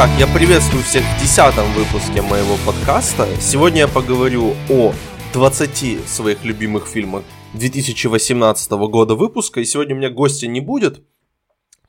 [0.00, 3.26] Итак, я приветствую всех в десятом выпуске моего подкаста.
[3.40, 4.94] Сегодня я поговорю о
[5.32, 7.24] 20 своих любимых фильмах
[7.54, 9.58] 2018 года выпуска.
[9.58, 11.02] И сегодня у меня гостя не будет,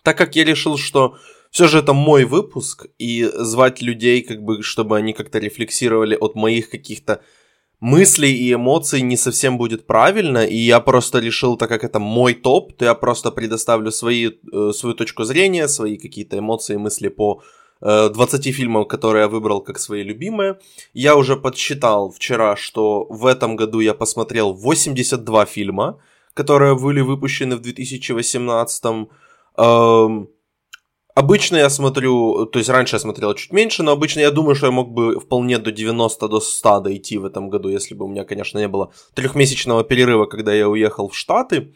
[0.02, 1.18] так как я решил, что
[1.52, 6.34] все же это мой выпуск, и звать людей, как бы, чтобы они как-то рефлексировали от
[6.34, 7.22] моих каких-то
[7.80, 12.34] мыслей и эмоций не совсем будет правильно, и я просто решил, так как это мой
[12.34, 17.44] топ, то я просто предоставлю свои, э, свою точку зрения, свои какие-то эмоции, мысли по
[17.82, 20.60] 20 э, фильмов, которые я выбрал как свои любимые.
[20.94, 26.00] Я уже подсчитал вчера, что в этом году я посмотрел 82 фильма,
[26.34, 29.08] которые были выпущены в 2018.
[29.58, 30.30] Эм,
[31.16, 34.68] обычно я смотрю, то есть раньше я смотрел чуть меньше, но обычно я думаю, что
[34.68, 38.08] я мог бы вполне до 90, до 100 дойти в этом году, если бы у
[38.10, 41.74] меня, конечно, не было трехмесячного перерыва, когда я уехал в Штаты.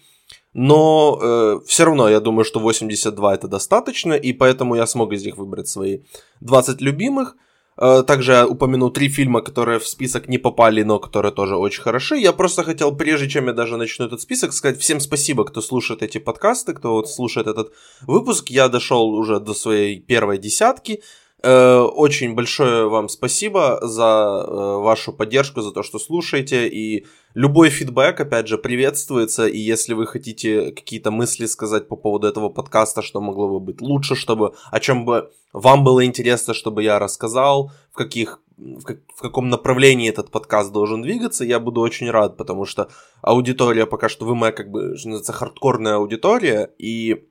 [0.54, 5.26] Но э, все равно я думаю, что 82 это достаточно, и поэтому я смог из
[5.26, 6.00] них выбрать свои
[6.42, 7.36] 20 любимых.
[7.76, 12.18] Э, также упомяну три фильма, которые в список не попали, но которые тоже очень хороши.
[12.18, 16.04] Я просто хотел, прежде чем я даже начну этот список, сказать всем спасибо, кто слушает
[16.04, 18.50] эти подкасты, кто вот слушает этот выпуск.
[18.50, 21.02] Я дошел уже до своей первой десятки.
[21.44, 26.70] Э, очень большое вам спасибо за э, вашу поддержку, за то, что слушаете.
[26.70, 29.48] И любой фидбэк, опять же, приветствуется.
[29.48, 33.82] И если вы хотите какие-то мысли сказать по поводу этого подкаста, что могло бы быть
[33.82, 39.00] лучше, чтобы о чем бы вам было интересно, чтобы я рассказал, в каких в, как,
[39.14, 42.88] в каком направлении этот подкаст должен двигаться, я буду очень рад, потому что
[43.22, 47.26] аудитория пока что вы моя, как бы, что называется, хардкорная аудитория, и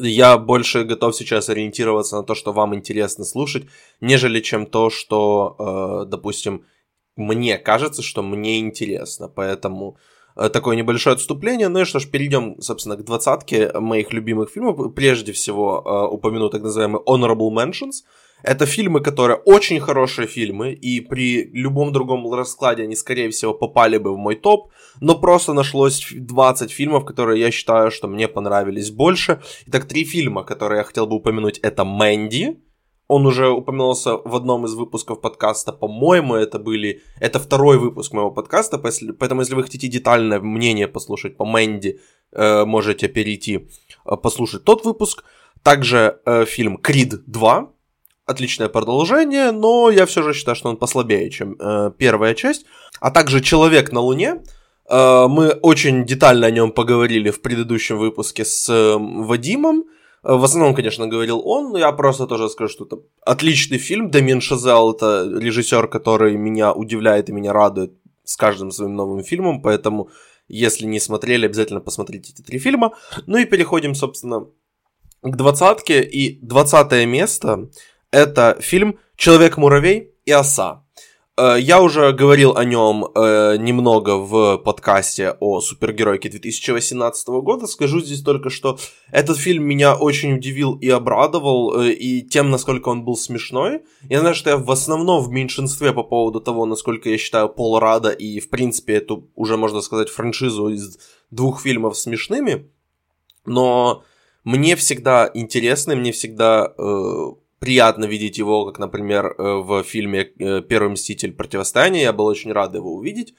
[0.00, 3.64] я больше готов сейчас ориентироваться на то, что вам интересно слушать,
[4.00, 6.64] нежели чем то, что, э, допустим,
[7.16, 9.28] мне кажется, что мне интересно.
[9.28, 9.96] Поэтому
[10.36, 11.68] э, такое небольшое отступление.
[11.68, 14.94] Ну и что ж, перейдем, собственно, к двадцатке моих любимых фильмов.
[14.94, 18.04] Прежде всего э, упомяну так называемые honorable mentions–
[18.42, 23.98] это фильмы, которые очень хорошие фильмы, и при любом другом раскладе они, скорее всего, попали
[23.98, 28.90] бы в мой топ, но просто нашлось 20 фильмов, которые я считаю, что мне понравились
[28.90, 29.40] больше.
[29.66, 32.58] Итак, три фильма, которые я хотел бы упомянуть, это «Мэнди»,
[33.10, 37.02] он уже упоминался в одном из выпусков подкаста, по-моему, это были...
[37.18, 41.98] Это второй выпуск моего подкаста, поэтому если вы хотите детальное мнение послушать по Мэнди,
[42.30, 43.68] э, можете перейти
[44.06, 45.24] э, послушать тот выпуск.
[45.64, 47.68] Также э, фильм «Крид 2»,
[48.30, 52.66] отличное продолжение, но я все же считаю, что он послабее, чем э, первая часть.
[53.00, 54.42] А также Человек на Луне.
[54.88, 59.84] Э, мы очень детально о нем поговорили в предыдущем выпуске с э, Вадимом.
[60.22, 62.96] Э, в основном, конечно, говорил он, но я просто тоже скажу, что это
[63.26, 64.10] отличный фильм.
[64.10, 67.92] Дамин Шазел это режиссер, который меня удивляет и меня радует
[68.24, 70.08] с каждым своим новым фильмом, поэтому
[70.52, 72.92] если не смотрели, обязательно посмотрите эти три фильма.
[73.26, 74.46] Ну и переходим, собственно,
[75.22, 76.02] к двадцатке.
[76.02, 77.70] И двадцатое место
[78.10, 80.84] это фильм «Человек-муравей и оса».
[81.40, 87.66] Э, я уже говорил о нем э, немного в подкасте о супергеройке 2018 года.
[87.66, 88.78] Скажу здесь только, что
[89.10, 93.82] этот фильм меня очень удивил и обрадовал, э, и тем, насколько он был смешной.
[94.08, 97.78] Я знаю, что я в основном в меньшинстве по поводу того, насколько я считаю Пол
[97.78, 100.98] Рада и, в принципе, эту, уже можно сказать, франшизу из
[101.30, 102.70] двух фильмов смешными.
[103.46, 104.02] Но
[104.44, 107.26] мне всегда интересно, мне всегда э,
[107.60, 111.32] приятно видеть его, как, например, э, в фильме э, «Первый мститель.
[111.32, 112.02] Противостояние».
[112.02, 113.34] Я был очень рад его увидеть.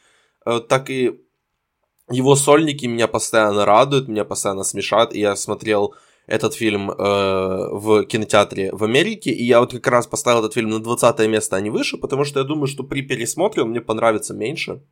[0.45, 1.19] Э, так и
[2.09, 5.13] его сольники меня постоянно радуют, меня постоянно смешат.
[5.13, 5.95] И я смотрел
[6.27, 10.69] этот фильм э, в кинотеатре в Америке, и я вот как раз поставил этот фильм
[10.69, 13.81] на 20 место, а не выше, потому что я думаю, что при пересмотре он мне
[13.81, 14.83] понравится меньше.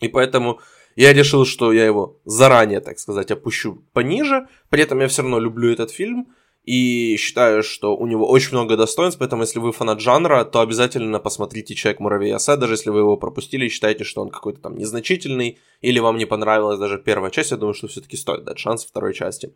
[0.00, 0.60] И поэтому
[0.96, 4.46] я решил, что я его заранее, так сказать, опущу пониже.
[4.70, 6.28] При этом я все равно люблю этот фильм
[6.64, 11.18] и считаю, что у него очень много достоинств, поэтому если вы фанат жанра, то обязательно
[11.18, 15.58] посмотрите «Человек-муравей оса», даже если вы его пропустили и считаете, что он какой-то там незначительный,
[15.82, 19.12] или вам не понравилась даже первая часть, я думаю, что все-таки стоит дать шанс второй
[19.12, 19.52] части.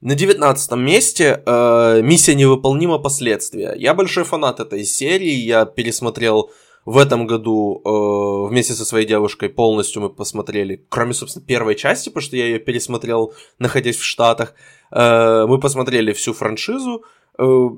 [0.00, 2.98] На девятнадцатом месте э, «Миссия невыполнима.
[2.98, 3.74] Последствия».
[3.76, 6.50] Я большой фанат этой серии, я пересмотрел
[6.86, 12.08] в этом году э, вместе со своей девушкой полностью мы посмотрели, кроме, собственно, первой части,
[12.08, 14.54] потому что я ее пересмотрел, находясь в Штатах,
[14.92, 17.04] мы посмотрели всю франшизу.
[17.38, 17.68] Э,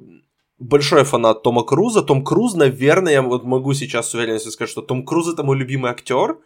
[0.59, 2.03] большой фанат Тома Круза.
[2.03, 5.57] Том Круз, наверное, я вот могу сейчас с уверенностью сказать, что Том Круз это мой
[5.57, 6.39] любимый актер.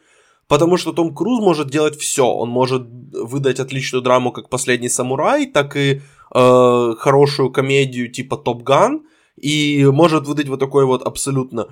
[0.48, 2.24] Потому что Том Круз может делать все.
[2.24, 2.82] Он может
[3.12, 6.00] выдать отличную драму, как последний самурай, так и
[6.34, 9.06] э, хорошую комедию типа Топ Ган.
[9.36, 11.68] И может выдать вот такой вот абсолютно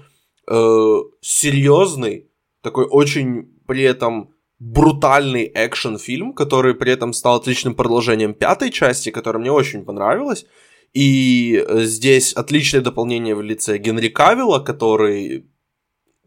[0.49, 2.29] э, серьезный,
[2.62, 9.40] такой очень при этом брутальный экшен-фильм, который при этом стал отличным продолжением пятой части, которая
[9.40, 10.46] мне очень понравилась.
[10.92, 15.46] И здесь отличное дополнение в лице Генри Кавилла, который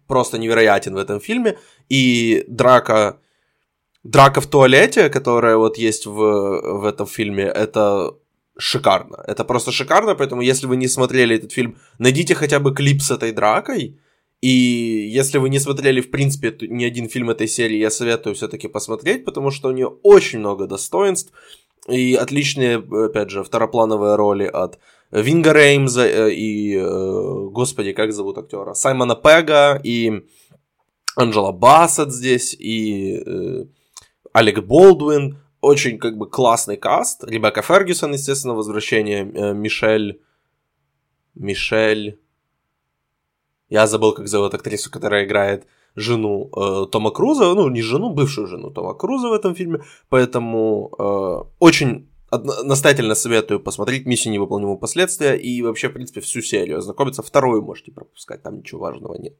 [0.07, 1.57] просто невероятен в этом фильме.
[1.89, 3.19] И драка,
[4.03, 8.13] драка в туалете, которая вот есть в, в этом фильме, это
[8.57, 9.23] шикарно.
[9.27, 13.11] Это просто шикарно, поэтому если вы не смотрели этот фильм, найдите хотя бы клип с
[13.11, 13.99] этой дракой.
[14.41, 18.67] И если вы не смотрели, в принципе, ни один фильм этой серии, я советую все-таки
[18.67, 21.33] посмотреть, потому что у нее очень много достоинств
[21.87, 24.77] и отличные, опять же, второплановые роли от
[25.11, 28.73] Винга Реймза э, и, э, господи, как зовут актера?
[28.73, 30.25] Саймона Пега и
[31.15, 33.65] Анджела Бассет здесь, и э,
[34.33, 35.39] Алек Болдуин.
[35.61, 37.23] Очень как бы классный каст.
[37.23, 40.21] Ребекка Фергюсон, естественно, возвращение Мишель...
[41.33, 42.19] Мишель...
[43.69, 48.47] Я забыл, как зовут актрису, которая играет жену э, Тома Круза, ну, не жену, бывшую
[48.47, 52.09] жену Тома Круза в этом фильме, поэтому э, очень
[52.63, 57.23] настоятельно советую посмотреть «Миссию невыполнимого последствия» и вообще, в принципе, всю серию ознакомиться.
[57.23, 59.35] Вторую можете пропускать, там ничего важного нет.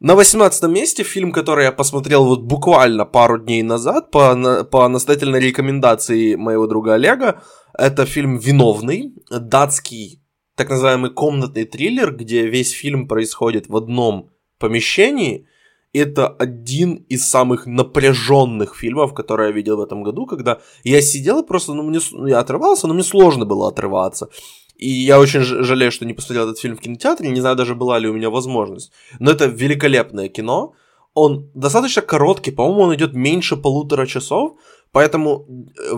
[0.00, 5.40] На 18 месте фильм, который я посмотрел вот буквально пару дней назад по, по настоятельной
[5.40, 7.42] рекомендации моего друга Олега.
[7.78, 10.23] Это фильм «Виновный», датский
[10.56, 15.46] так называемый комнатный триллер, где весь фильм происходит в одном помещении.
[15.92, 21.40] Это один из самых напряженных фильмов, которые я видел в этом году, когда я сидел
[21.40, 24.28] и просто, ну, мне, я отрывался, но мне сложно было отрываться.
[24.76, 27.98] И я очень жалею, что не посмотрел этот фильм в кинотеатре, не знаю даже была
[28.00, 28.90] ли у меня возможность.
[29.20, 30.74] Но это великолепное кино.
[31.14, 34.56] Он достаточно короткий, по-моему, он идет меньше полутора часов,
[34.94, 35.44] поэтому
[35.76, 35.92] э,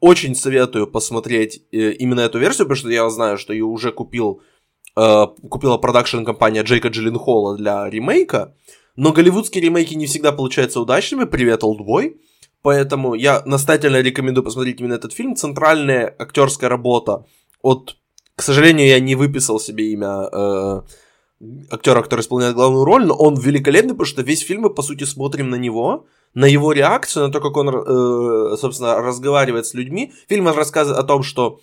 [0.00, 4.42] очень советую посмотреть э, именно эту версию, потому что я знаю, что ее уже купил
[4.96, 8.56] э, купила продакшн-компания Джейка Джилленхола для ремейка,
[8.96, 12.20] но голливудские ремейки не всегда получаются удачными, привет, Олдбой,
[12.62, 17.24] поэтому я настоятельно рекомендую посмотреть именно этот фильм, центральная актерская работа
[17.62, 17.96] от,
[18.34, 20.82] к сожалению, я не выписал себе имя э,
[21.70, 25.04] актера, который исполняет главную роль, но он великолепный, потому что весь фильм мы, по сути,
[25.04, 30.12] смотрим на него, на его реакцию, на то, как он, э, собственно, разговаривает с людьми.
[30.28, 31.60] Фильм рассказывает о том, что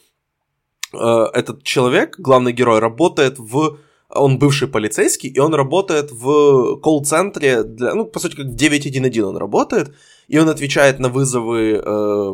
[0.94, 3.78] Э, этот человек, главный герой, работает в...
[4.10, 9.20] Он бывший полицейский, и он работает в колл-центре, для, ну, по сути, как в 911
[9.20, 9.94] он работает,
[10.28, 12.34] и он отвечает на вызовы э,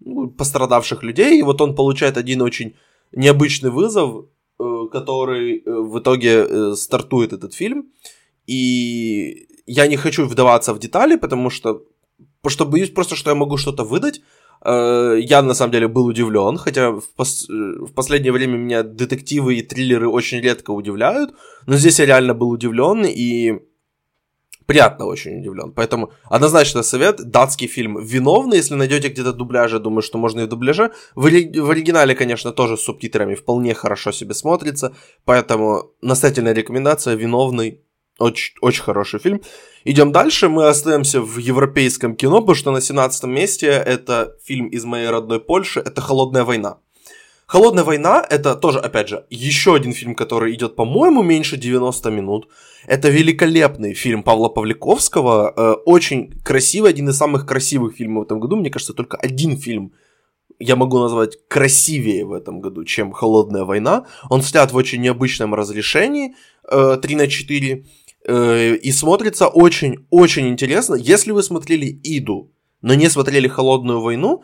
[0.00, 2.76] ну, пострадавших людей, и вот он получает один очень
[3.12, 4.24] необычный вызов,
[4.58, 7.90] э, который э, в итоге э, стартует этот фильм,
[8.46, 11.82] и я не хочу вдаваться в детали, потому что,
[12.40, 14.20] потому что боюсь просто, что я могу что-то выдать,
[14.64, 19.54] Э, я на самом деле был удивлен, хотя в, пос- в последнее время меня детективы
[19.54, 21.30] и триллеры очень редко удивляют,
[21.66, 23.60] но здесь я реально был удивлен и
[24.66, 25.72] приятно очень удивлен.
[25.72, 30.48] Поэтому однозначно совет, датский фильм «Виновный», если найдете где-то дубляжа, думаю, что можно и в
[30.48, 30.90] дубляже.
[31.14, 34.92] В, ори- в оригинале, конечно, тоже с субтитрами вполне хорошо себе смотрится,
[35.24, 37.80] поэтому настоятельная рекомендация «Виновный»
[38.18, 39.42] Очень, очень хороший фильм.
[39.84, 40.48] Идем дальше.
[40.48, 45.38] Мы остаемся в европейском кино, потому что на 17 месте это фильм из моей родной
[45.38, 45.80] Польши.
[45.80, 46.78] Это «Холодная война».
[47.46, 52.48] «Холодная война»— это тоже, опять же, еще один фильм, который идет, по-моему, меньше 90 минут.
[52.86, 58.40] Это великолепный фильм Павла Павликовского, э, очень красивый, один из самых красивых фильмов в этом
[58.40, 58.56] году.
[58.56, 59.92] Мне кажется, только один фильм
[60.58, 64.06] я могу назвать красивее в этом году, чем «Холодная война».
[64.30, 66.34] Он снят в очень необычном разрешении,
[66.68, 70.94] э, 3 на 4 Э, и смотрится очень-очень интересно.
[70.94, 72.50] Если вы смотрели Иду,
[72.82, 74.42] но не смотрели Холодную войну,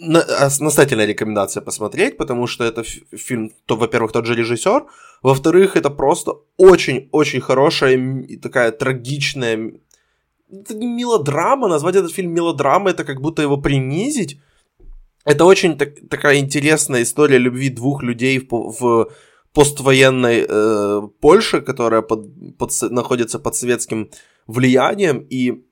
[0.00, 4.86] а, настоятельная рекомендация посмотреть, потому что это фильм, то, во-первых, тот же режиссер,
[5.22, 9.72] во-вторых, это просто очень-очень хорошая такая трагичная,
[10.50, 14.40] это не мелодрама, назвать этот фильм мелодрамой, это как будто его принизить.
[15.24, 19.10] Это очень так, такая интересная история любви двух людей в, в
[19.52, 24.10] поствоенной э, Польши, которая под, под, находится под советским
[24.46, 25.26] влиянием.
[25.30, 25.64] И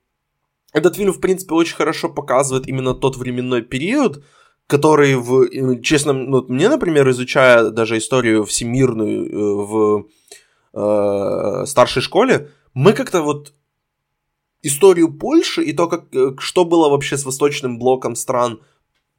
[0.73, 4.23] этот фильм, в принципе, очень хорошо показывает именно тот временной период,
[4.67, 10.05] который, в, честно, ну, мне, например, изучая даже историю всемирную э, в
[10.73, 13.53] э, старшей школе, мы как-то вот
[14.61, 18.61] историю Польши и то, как, э, что было вообще с восточным блоком стран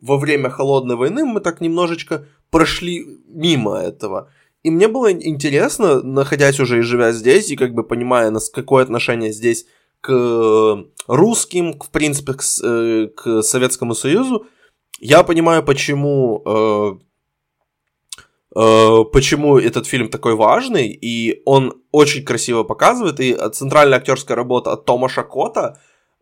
[0.00, 4.30] во время холодной войны, мы так немножечко прошли мимо этого.
[4.62, 9.32] И мне было интересно, находясь уже и живя здесь, и как бы понимая, какое отношение
[9.32, 9.66] здесь
[10.00, 14.46] к э, русским, в принципе, к, э, к Советскому Союзу,
[14.98, 16.92] я понимаю, почему, э,
[18.56, 24.72] э, почему этот фильм такой важный, и он очень красиво показывает, и центральная актерская работа
[24.72, 25.78] от Томаша Кота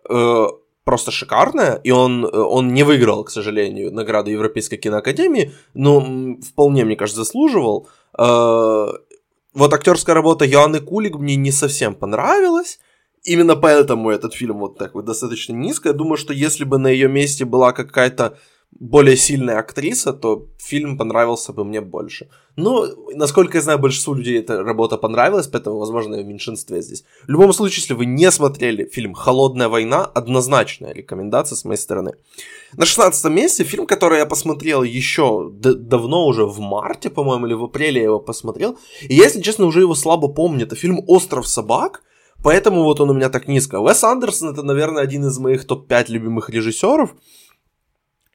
[0.08, 0.46] э,
[0.84, 6.96] просто шикарная, и он, он не выиграл, к сожалению, награду Европейской киноакадемии, но вполне, мне
[6.96, 7.88] кажется, заслуживал.
[8.16, 8.86] Э,
[9.54, 12.78] вот актерская работа Яны Кулик мне не совсем понравилась,
[13.24, 15.88] именно поэтому этот фильм вот такой достаточно низко.
[15.88, 18.38] Я думаю, что если бы на ее месте была какая-то
[18.70, 22.28] более сильная актриса, то фильм понравился бы мне больше.
[22.54, 27.04] Но, насколько я знаю, большинству людей эта работа понравилась, поэтому, возможно, в меньшинстве здесь.
[27.26, 32.14] В любом случае, если вы не смотрели фильм «Холодная война», однозначная рекомендация с моей стороны.
[32.76, 37.64] На 16 месте фильм, который я посмотрел еще давно, уже в марте, по-моему, или в
[37.64, 38.78] апреле я его посмотрел.
[39.02, 40.66] И я, если честно, уже его слабо помню.
[40.66, 42.02] Это фильм «Остров собак»,
[42.40, 43.80] Поэтому вот он у меня так низко.
[43.80, 47.16] Уэс Андерсон это, наверное, один из моих топ-5 любимых режиссеров.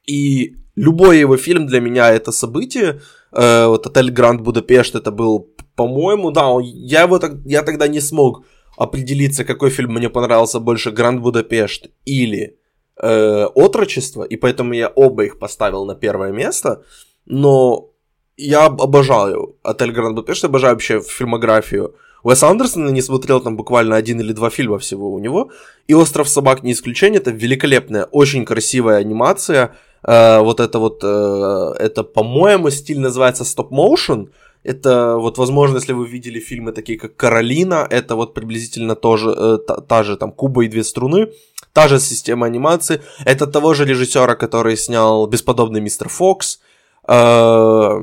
[0.06, 3.00] И любой его фильм для меня это событие.
[3.32, 8.00] Э, вот «Отель Гранд Будапешт» это был, по-моему, да, я, его так, я тогда не
[8.00, 8.44] смог
[8.76, 12.58] определиться, какой фильм мне понравился больше, «Гранд Будапешт» или
[13.00, 16.82] э, «Отрочество», и поэтому я оба их поставил на первое место.
[17.26, 17.90] Но
[18.36, 21.94] я обожаю «Отель Гранд Будапешт», обожаю вообще фильмографию
[22.24, 25.50] Уэс Андерсона не смотрел там буквально один или два фильма всего у него.
[25.86, 27.20] И «Остров собак» не исключение.
[27.20, 29.76] Это великолепная, очень красивая анимация.
[30.06, 34.30] Э, вот это вот, э, это, по-моему, стиль называется стоп-моушен.
[34.62, 39.58] Это вот, возможно, если вы видели фильмы такие, как «Каролина», это вот приблизительно тоже, э,
[39.66, 41.32] та, та же там «Куба и две струны»,
[41.72, 43.00] та же система анимации.
[43.26, 46.60] Это того же режиссера, который снял «Бесподобный мистер Фокс»,
[47.08, 48.00] э,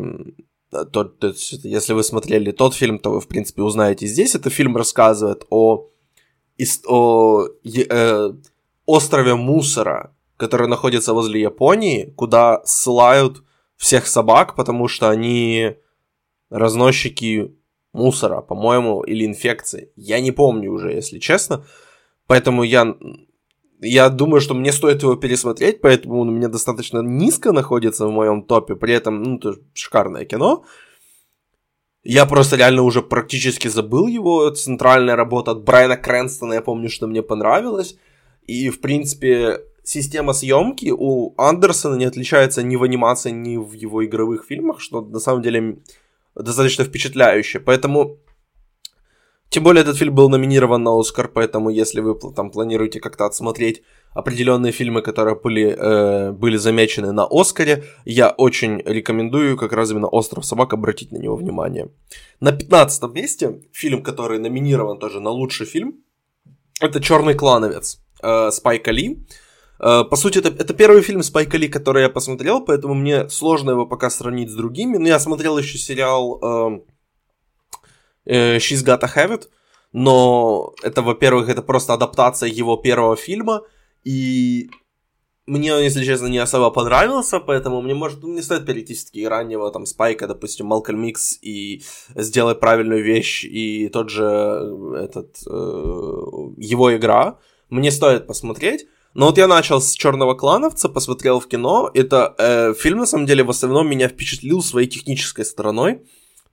[0.91, 4.35] тот, тот, если вы смотрели тот фильм, то вы, в принципе, узнаете здесь.
[4.35, 5.89] Это фильм рассказывает о,
[6.87, 8.33] о э,
[8.85, 13.43] острове мусора, который находится возле Японии, куда ссылают
[13.77, 15.75] всех собак, потому что они
[16.49, 17.55] разносчики
[17.93, 19.91] мусора, по-моему, или инфекции.
[19.95, 21.63] Я не помню уже, если честно.
[22.27, 22.95] Поэтому я
[23.81, 28.11] я думаю, что мне стоит его пересмотреть, поэтому он у меня достаточно низко находится в
[28.11, 28.75] моем топе.
[28.75, 30.63] При этом, ну, это шикарное кино.
[32.03, 34.49] Я просто реально уже практически забыл его.
[34.49, 37.95] Центральная работа от Брайана Крэнстона, я помню, что мне понравилось.
[38.47, 44.05] И, в принципе, система съемки у Андерсона не отличается ни в анимации, ни в его
[44.05, 45.77] игровых фильмах, что на самом деле
[46.35, 47.59] достаточно впечатляюще.
[47.59, 48.17] Поэтому
[49.49, 53.83] тем более этот фильм был номинирован на Оскар, поэтому если вы там планируете как-то отсмотреть
[54.13, 60.07] определенные фильмы, которые были, э, были замечены на Оскаре, я очень рекомендую как раз именно
[60.07, 61.89] «Остров собак» обратить на него внимание.
[62.39, 65.95] На 15 месте фильм, который номинирован тоже на лучший фильм,
[66.79, 69.17] это «Черный клановец» э, Спайка Ли.
[69.17, 69.17] Э,
[69.81, 73.87] по сути, это, это первый фильм Спайка Ли, который я посмотрел, поэтому мне сложно его
[73.87, 74.97] пока сравнить с другими.
[74.97, 76.81] Но я смотрел еще сериал э,
[78.25, 79.47] э, She's Gotta Have It,
[79.91, 83.63] но это, во-первых, это просто адаптация его первого фильма,
[84.03, 84.69] и
[85.47, 89.27] мне он, если честно, не особо понравился, поэтому мне, может, не стоит перейти с таки
[89.27, 91.83] раннего там Спайка, допустим, Малкольм Микс и
[92.15, 94.23] сделать правильную вещь, и тот же
[94.95, 101.39] этот, э, его игра, мне стоит посмотреть, но вот я начал с Черного клановца, посмотрел
[101.39, 101.91] в кино.
[101.93, 106.01] Это э, фильм, на самом деле, в основном меня впечатлил своей технической стороной.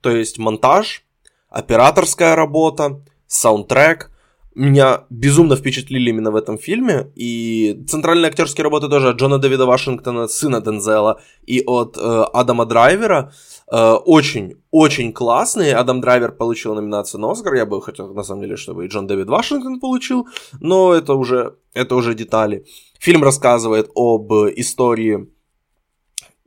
[0.01, 1.03] То есть монтаж,
[1.49, 4.11] операторская работа, саундтрек.
[4.59, 7.11] Меня безумно впечатлили именно в этом фильме.
[7.15, 12.01] И центральные актерские работы тоже от Джона Дэвида Вашингтона, сына Дензела, и от э,
[12.33, 13.31] Адама Драйвера.
[13.71, 15.75] Э, очень, очень классные.
[15.75, 17.53] Адам Драйвер получил номинацию на Оскар.
[17.53, 20.27] Я бы хотел, на самом деле, чтобы и Джон Дэвид Вашингтон получил.
[20.59, 22.65] Но это уже, это уже детали.
[22.99, 25.29] Фильм рассказывает об истории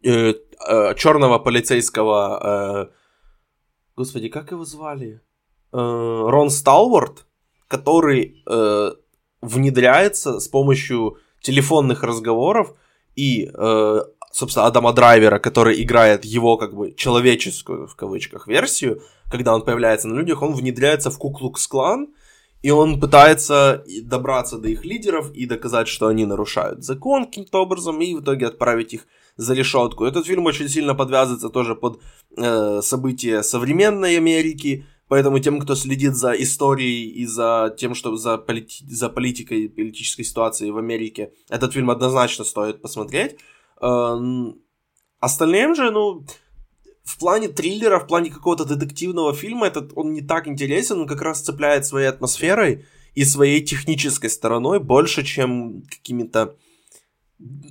[0.04, 0.34] э,
[0.68, 3.02] э, черного полицейского э,
[3.96, 5.20] Господи, как его звали?
[5.72, 5.76] Э,
[6.28, 7.26] Рон Сталворд,
[7.72, 8.90] который э,
[9.40, 12.74] внедряется с помощью телефонных разговоров
[13.16, 14.00] и, э,
[14.30, 19.00] собственно, Адама Драйвера, который играет его как бы человеческую, в кавычках, версию,
[19.30, 22.08] когда он появляется на людях, он внедряется в Куклукс-клан,
[22.60, 28.02] и он пытается добраться до их лидеров и доказать, что они нарушают закон каким-то образом,
[28.02, 30.04] и в итоге отправить их за решетку.
[30.04, 32.00] Этот фильм очень сильно подвязывается тоже под
[32.36, 38.36] э, события современной Америки, поэтому тем, кто следит за историей и за тем, что за,
[38.36, 43.36] полити- за политикой, политической ситуацией в Америке, этот фильм однозначно стоит посмотреть.
[43.82, 44.16] Э,
[45.20, 46.24] остальным же, ну,
[47.04, 51.20] в плане триллера, в плане какого-то детективного фильма, этот он не так интересен, он как
[51.20, 56.56] раз цепляет своей атмосферой и своей технической стороной больше, чем какими-то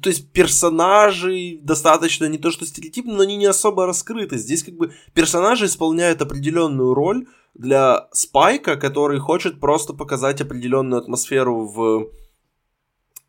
[0.01, 4.37] то есть персонажи достаточно не то что стереотипны, но они не особо раскрыты.
[4.37, 11.65] Здесь как бы персонажи исполняют определенную роль для Спайка, который хочет просто показать определенную атмосферу
[11.65, 12.11] в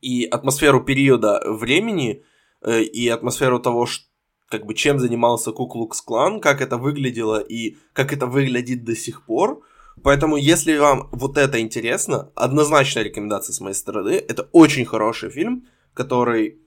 [0.00, 2.24] и атмосферу периода времени,
[2.62, 4.06] э, и атмосферу того, что
[4.48, 9.24] как бы чем занимался Куклукс Клан, как это выглядело и как это выглядит до сих
[9.24, 9.62] пор.
[10.02, 14.10] Поэтому, если вам вот это интересно, однозначная рекомендация с моей стороны.
[14.10, 16.58] Это очень хороший фильм, который...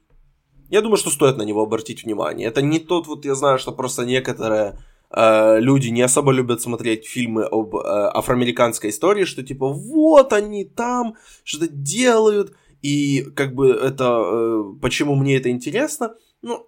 [0.70, 2.48] Я думаю, что стоит на него обратить внимание.
[2.48, 4.80] Это не тот вот, я знаю, что просто некоторые
[5.12, 10.66] э, люди не особо любят смотреть фильмы об э, афроамериканской истории, что типа вот они
[10.66, 14.04] там что-то делают, и как бы это...
[14.04, 16.16] Э, почему мне это интересно?
[16.42, 16.68] Ну,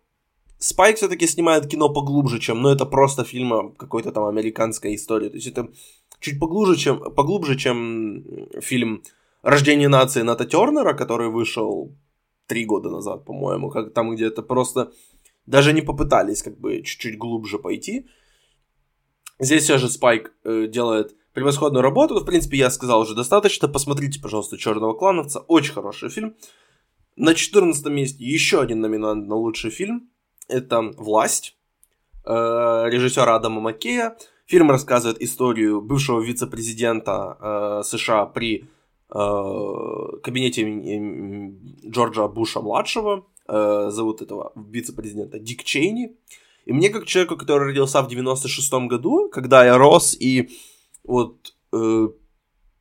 [0.59, 5.29] Спайк все-таки снимает кино поглубже, чем, ну, это просто фильм какой-то там американской истории.
[5.29, 5.69] То есть это
[6.19, 8.23] чуть поглубже, чем, поглубже, чем
[8.61, 9.03] фильм
[9.43, 11.95] «Рождение нации» Ната Тернера, который вышел
[12.47, 14.91] три года назад, по-моему, как там где-то просто
[15.45, 18.07] даже не попытались как бы чуть-чуть глубже пойти.
[19.39, 22.19] Здесь все же Спайк э, делает превосходную работу.
[22.19, 23.67] В принципе, я сказал уже достаточно.
[23.67, 25.39] Посмотрите, пожалуйста, Черного клановца.
[25.41, 26.35] Очень хороший фильм.
[27.15, 30.09] На 14 месте еще один номинант на лучший фильм
[30.47, 31.57] это «Власть»
[32.25, 34.17] э, режиссера Адама Маккея.
[34.45, 38.69] Фильм рассказывает историю бывшего вице-президента э, США при
[39.09, 40.63] кабинете
[41.89, 43.25] Джорджа Буша-младшего.
[43.47, 46.17] Зовут этого вице-президента Дик Чейни.
[46.67, 50.49] И мне, как человеку, который родился в 96-м году, когда я рос, и
[51.05, 51.55] вот...
[51.73, 52.09] Э,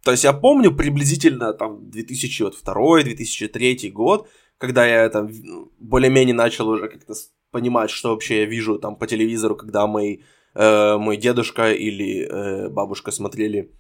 [0.03, 4.29] то есть я помню приблизительно там 2002-2003 год,
[4.59, 5.31] когда я там
[5.79, 7.15] более-менее начал уже как-то
[7.53, 12.69] понимать, что вообще я вижу там по телевизору, когда мой, э, мой дедушка или э,
[12.69, 13.71] бабушка смотрели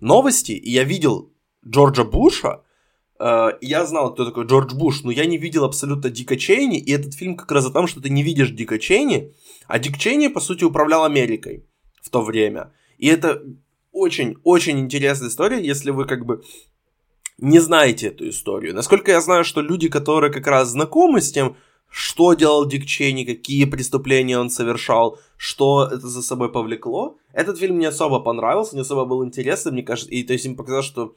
[0.00, 1.32] новости, и я видел
[1.66, 2.62] Джорджа Буша,
[3.18, 6.92] э, я знал, кто такой Джордж Буш, но я не видел абсолютно Дика Чейни, и
[6.92, 9.34] этот фильм как раз о том, что ты не видишь Дика Чейни,
[9.66, 11.64] а Дик Чейни, по сути, управлял Америкой
[12.02, 12.72] в то время.
[12.98, 13.42] И это
[13.92, 16.42] очень-очень интересная история, если вы как бы
[17.38, 18.74] не знаете эту историю.
[18.74, 21.56] Насколько я знаю, что люди, которые как раз знакомы с тем,
[21.88, 27.18] что делал Дик Чейни, какие преступления он совершал, что это за собой повлекло.
[27.32, 30.56] Этот фильм не особо понравился, не особо был интересный, мне кажется, и то есть им
[30.56, 31.16] показалось, что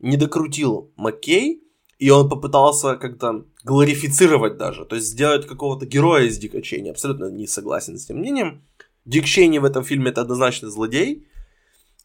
[0.00, 1.62] не докрутил Маккей,
[1.98, 6.88] и он попытался как-то глорифицировать даже, то есть сделать какого-то героя из Дика Чейни.
[6.88, 8.64] Абсолютно не согласен с тем мнением.
[9.04, 11.26] Дик Чейни в этом фильме это однозначно злодей,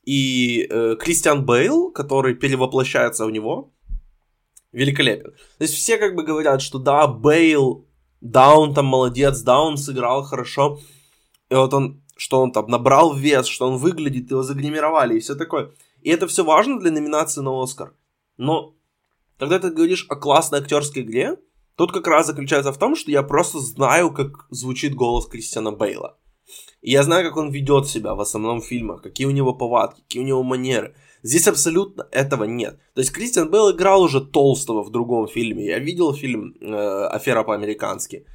[0.03, 3.73] и э, Кристиан Бейл, который перевоплощается в него,
[4.71, 5.31] великолепен.
[5.31, 7.85] То есть все как бы говорят, что да, Бейл
[8.25, 10.79] да, он там молодец, да, он сыграл хорошо.
[11.49, 15.35] И вот он, что он там набрал вес, что он выглядит, его загримировали и все
[15.35, 15.71] такое.
[16.05, 17.95] И это все важно для номинации на Оскар.
[18.37, 18.75] Но
[19.39, 21.37] когда ты говоришь о классной актерской игре,
[21.75, 26.19] тут как раз заключается в том, что я просто знаю, как звучит голос Кристиана Бейла.
[26.81, 30.21] И я знаю, как он ведет себя в основном фильмах, какие у него повадки, какие
[30.21, 30.95] у него манеры.
[31.23, 32.79] Здесь абсолютно этого нет.
[32.93, 35.65] То есть Кристиан Белл играл уже толстого в другом фильме.
[35.65, 38.27] Я видел фильм э, «Афера по-американски».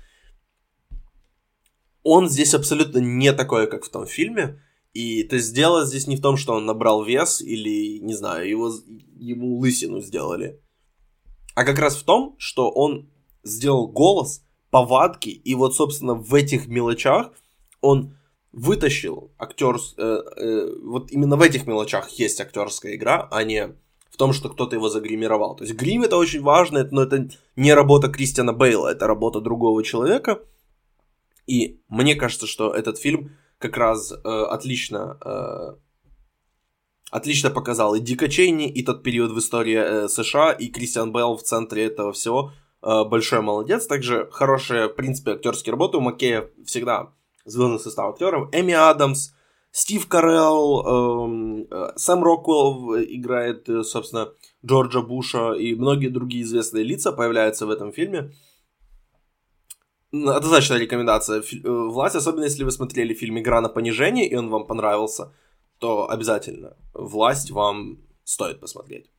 [2.02, 4.60] Он здесь абсолютно не такой, как в том фильме.
[4.92, 8.48] И то есть дело здесь не в том, что он набрал вес или, не знаю,
[8.48, 8.72] его,
[9.16, 10.60] ему лысину сделали.
[11.54, 13.08] А как раз в том, что он
[13.42, 17.32] сделал голос, повадки, и вот, собственно, в этих мелочах
[17.80, 18.16] он
[18.52, 23.68] вытащил актер, э, э, вот именно в этих мелочах есть актерская игра, а не
[24.10, 25.54] в том, что кто-то его загримировал.
[25.56, 29.82] То есть грим это очень важно, но это не работа Кристиана Бейла, это работа другого
[29.84, 30.40] человека.
[31.46, 35.76] И мне кажется, что этот фильм как раз э, отлично, э,
[37.10, 41.36] отлично показал и Дика Чейни, и тот период в истории э, США, и Кристиан Бейл
[41.36, 42.52] в центре этого всего.
[42.82, 43.86] Э, большой молодец.
[43.86, 47.12] Также хорошие, в принципе, актерские работы у Макея всегда
[47.44, 48.48] звездный состав актеров.
[48.52, 49.32] Эми Адамс,
[49.72, 54.32] Стив Карелл, эм, э, Сэм Роквелл играет, э, собственно,
[54.64, 58.32] Джорджа Буша и многие другие известные лица появляются в этом фильме.
[60.12, 64.66] Однозначная рекомендация э, власть, особенно если вы смотрели фильм «Игра на понижение» и он вам
[64.66, 65.32] понравился,
[65.78, 69.10] то обязательно власть вам стоит посмотреть.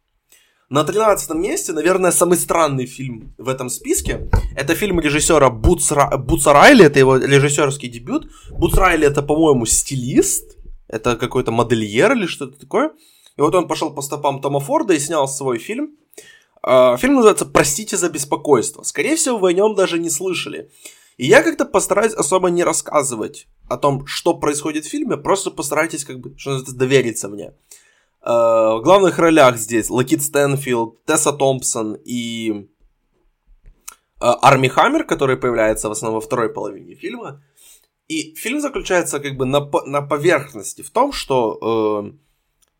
[0.69, 4.29] На 13 месте, наверное, самый странный фильм в этом списке.
[4.55, 6.17] Это фильм режиссера Буцра...
[6.17, 8.31] Буца Райли, это его режиссерский дебют.
[8.51, 12.91] Буц Райли это, по-моему, стилист, это какой-то модельер или что-то такое.
[13.37, 15.97] И вот он пошел по стопам Тома Форда и снял свой фильм.
[16.63, 18.83] А, фильм называется «Простите за беспокойство».
[18.83, 20.69] Скорее всего, вы о нем даже не слышали.
[21.17, 26.05] И я как-то постараюсь особо не рассказывать о том, что происходит в фильме, просто постарайтесь
[26.05, 27.53] как бы, что довериться мне.
[28.23, 32.67] Э, в главных ролях здесь Лакит Стэнфилд, Тесса Томпсон и
[34.19, 37.43] э, Арми Хаммер, который появляется в основном во второй половине фильма.
[38.07, 42.11] И фильм заключается как бы на, на поверхности в том, что э,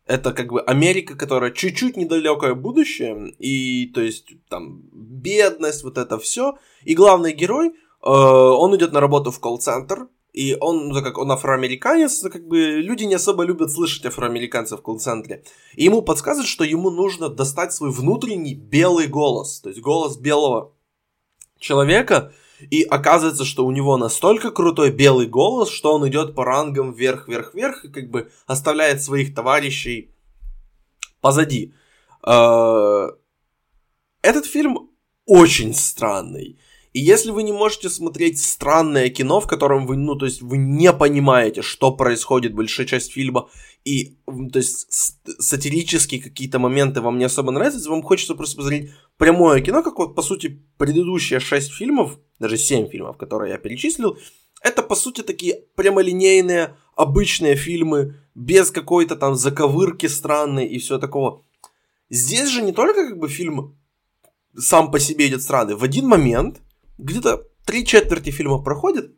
[0.06, 6.18] Это как бы Америка, которая чуть-чуть недалекое будущее, и то есть там бедность, вот это
[6.18, 6.58] все.
[6.84, 11.30] И главный герой, э, он идет на работу в колл-центр, и он, ну, как он
[11.30, 15.44] афроамериканец, как бы люди не особо любят слышать афроамериканцев в колл-центре.
[15.74, 20.72] И ему подсказывают, что ему нужно достать свой внутренний белый голос, то есть голос белого
[21.58, 22.32] человека,
[22.70, 27.84] и оказывается, что у него настолько крутой белый голос, что он идет по рангам вверх-вверх-вверх
[27.84, 30.14] и как бы оставляет своих товарищей
[31.20, 31.74] позади.
[32.26, 33.08] Э,
[34.22, 34.90] этот фильм
[35.26, 36.58] очень странный.
[36.92, 40.58] И если вы не можете смотреть странное кино, в котором вы, ну, то есть вы
[40.58, 43.48] не понимаете, что происходит большая часть фильма,
[43.84, 49.62] и, то есть, сатирические какие-то моменты вам не особо нравятся, вам хочется просто посмотреть прямое
[49.62, 54.18] кино, как вот, по сути, предыдущие шесть фильмов, даже семь фильмов, которые я перечислил,
[54.62, 61.42] это, по сути, такие прямолинейные, обычные фильмы, без какой-то там заковырки странной и все такого.
[62.10, 63.74] Здесь же не только как бы фильм
[64.56, 65.74] сам по себе идет странный.
[65.74, 66.60] В один момент
[66.98, 69.12] где-то три четверти фильма проходит,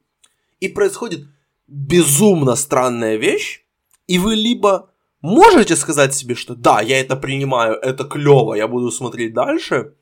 [0.61, 1.27] и происходит
[1.67, 3.65] безумно странная вещь,
[4.07, 8.91] и вы либо можете сказать себе, что да, я это принимаю, это клево, я буду
[8.91, 9.95] смотреть дальше,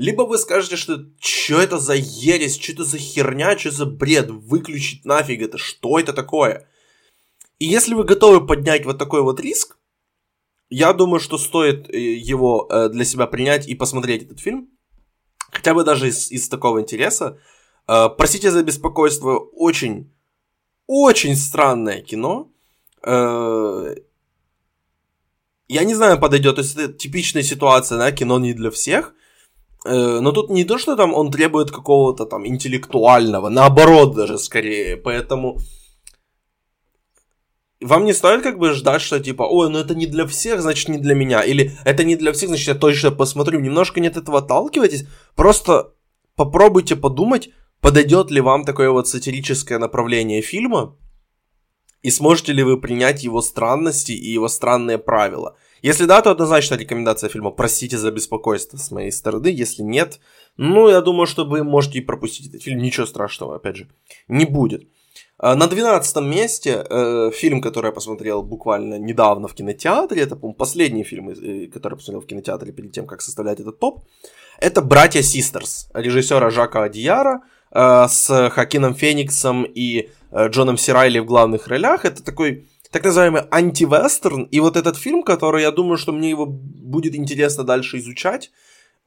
[0.00, 4.30] либо вы скажете, что что это за ересь, что это за херня, что за бред,
[4.30, 6.66] выключить нафиг это, что это такое?
[7.58, 9.76] И если вы готовы поднять вот такой вот риск,
[10.70, 14.70] я думаю, что стоит э, его э, для себя принять и посмотреть этот фильм
[15.50, 17.38] хотя бы даже из, из такого интереса.
[17.86, 20.10] Э, простите за беспокойство, очень,
[20.86, 22.50] очень странное кино.
[23.02, 23.94] Я
[25.84, 29.14] не знаю, подойдет, то есть это типичная ситуация, да, кино не для всех.
[29.84, 34.96] Э, но тут не то, что там он требует какого-то там интеллектуального, наоборот даже скорее.
[34.96, 35.58] Поэтому
[37.80, 40.88] вам не стоит как бы ждать, что типа, ой, ну это не для всех, значит
[40.88, 41.42] не для меня.
[41.42, 43.60] Или это не для всех, значит я точно посмотрю.
[43.60, 45.06] Немножко не от этого отталкивайтесь.
[45.34, 45.94] Просто
[46.36, 50.96] попробуйте подумать, подойдет ли вам такое вот сатирическое направление фильма.
[52.02, 55.56] И сможете ли вы принять его странности и его странные правила.
[55.82, 59.48] Если да, то однозначно рекомендация фильма «Простите за беспокойство» с моей стороны.
[59.48, 60.20] Если нет,
[60.56, 62.80] ну, я думаю, что вы можете и пропустить этот фильм.
[62.80, 63.88] Ничего страшного, опять же,
[64.28, 64.82] не будет.
[65.38, 70.54] А, на 12 месте э, фильм, который я посмотрел буквально недавно в кинотеатре, это, по-моему,
[70.54, 74.04] последний фильм, э, который я посмотрел в кинотеатре перед тем, как составлять этот топ,
[74.58, 77.40] это «Братья Систерс» режиссера Жака Адияра
[77.72, 82.04] э, с Хакином Фениксом и э, Джоном Сирайли в главных ролях.
[82.04, 86.46] Это такой так называемый антивестерн, и вот этот фильм, который, я думаю, что мне его
[86.46, 88.50] будет интересно дальше изучать,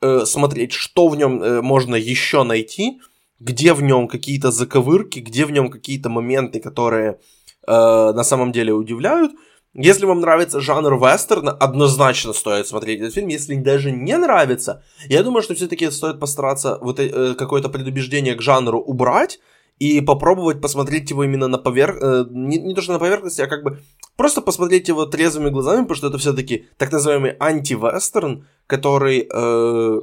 [0.02, 3.02] э, смотреть, что в нем э, можно еще найти–
[3.44, 7.20] где в нем какие-то заковырки, где в нем какие-то моменты, которые
[7.68, 9.32] э, на самом деле удивляют.
[9.74, 13.28] Если вам нравится жанр вестерна, однозначно стоит смотреть этот фильм.
[13.28, 18.42] Если даже не нравится, я думаю, что все-таки стоит постараться вот э, какое-то предубеждение к
[18.42, 19.40] жанру убрать
[19.84, 21.98] и попробовать посмотреть его именно на поверх...
[22.02, 23.80] Э, не, не то, что на поверхности, а как бы
[24.16, 30.02] просто посмотреть его трезвыми глазами, потому что это все-таки так называемый анти-вестерн, который э,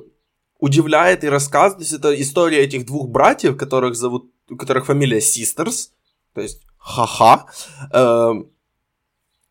[0.58, 1.78] удивляет и рассказывает.
[1.78, 5.90] То есть это история этих двух братьев, которых зовут, у которых фамилия Sisters,
[6.34, 7.46] то есть ха-ха.
[7.92, 8.34] Э,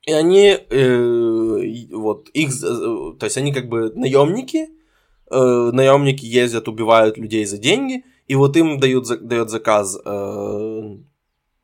[0.04, 4.70] и они, э, вот, их, э, то есть они как бы наемники,
[5.30, 10.98] э, наемники ездят, убивают людей за деньги, и вот им дают, дает заказ э,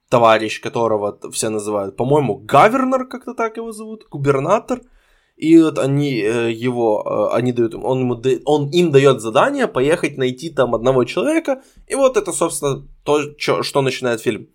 [0.10, 4.82] товарищ, которого все называют, по-моему, Гавернер, как-то так его зовут, губернатор,
[5.38, 10.17] и вот они э, его, э, они дают, он, ему, он им дает задание поехать
[10.17, 14.47] найти там одного человека, и вот это, собственно, то, что, что начинает фильм.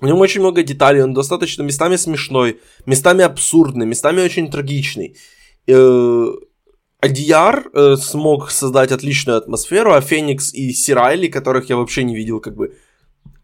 [0.00, 5.16] В нем очень много деталей, он достаточно местами смешной, местами абсурдный, местами очень трагичный.
[7.02, 12.40] Адияр э, смог создать отличную атмосферу, а Феникс и Сирайли, которых я вообще не видел,
[12.40, 12.76] как бы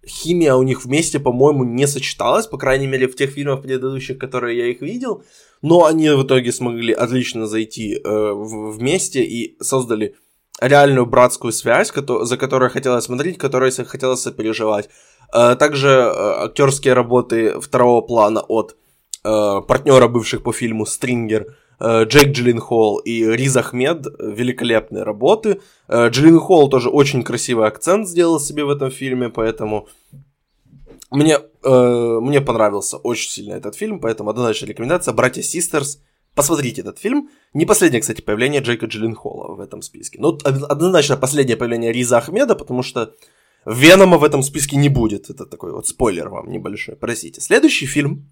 [0.07, 4.57] химия у них вместе, по-моему, не сочеталась, по крайней мере, в тех фильмах предыдущих, которые
[4.57, 5.23] я их видел
[5.63, 10.15] но они в итоге смогли отлично зайти э, вместе и создали
[10.61, 14.89] реальную братскую связь, за которой хотелось смотреть, которой хотелось сопереживать.
[15.35, 18.77] Э, также э, актерские работы второго плана от
[19.25, 25.61] э, партнера бывших по фильму Стрингер, Джейк Джилленхол и Риз Ахмед, великолепные работы.
[25.89, 29.89] Э, Джилленхол тоже очень красивый акцент сделал себе в этом фильме, поэтому
[31.11, 36.03] мне, э, мне понравился очень сильно этот фильм, поэтому однозначная рекомендация «Братья Систерс».
[36.35, 37.31] Посмотрите этот фильм.
[37.55, 40.21] Не последнее, кстати, появление Джейка Джилленхола в этом списке.
[40.21, 43.15] Но однозначно последнее появление Риза Ахмеда, потому что
[43.67, 45.31] Венома в этом списке не будет.
[45.31, 47.41] Это такой вот спойлер вам небольшой, простите.
[47.41, 48.31] Следующий фильм,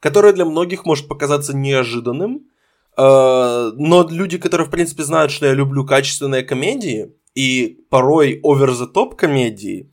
[0.00, 2.51] которое для многих может показаться неожиданным, э,
[2.96, 9.88] но люди, которые, в принципе, знают, что я люблю качественные комедии и порой over-the-top комедии,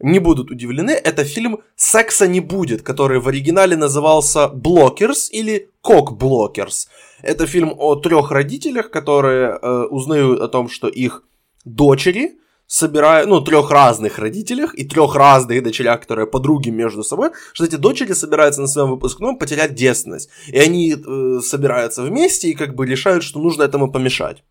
[0.00, 6.88] не будут удивлены, это фильм «Секса не будет», который в оригинале назывался «Blockers» или «Cock-blockers».
[7.22, 11.22] Это фильм о трех родителях, которые э, узнают о том, что их
[11.64, 17.64] дочери собирают, ну, трех разных родителях и трех разных дочерях, которые подруги между собой, что
[17.64, 20.30] эти дочери собираются на своем выпускном потерять девственность.
[20.48, 24.44] И они э, собираются вместе и как бы решают, что нужно этому помешать.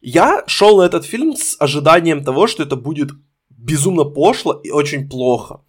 [0.00, 3.10] Я шел на этот фильм с ожиданием того, что это будет
[3.50, 5.60] безумно пошло и очень плохо.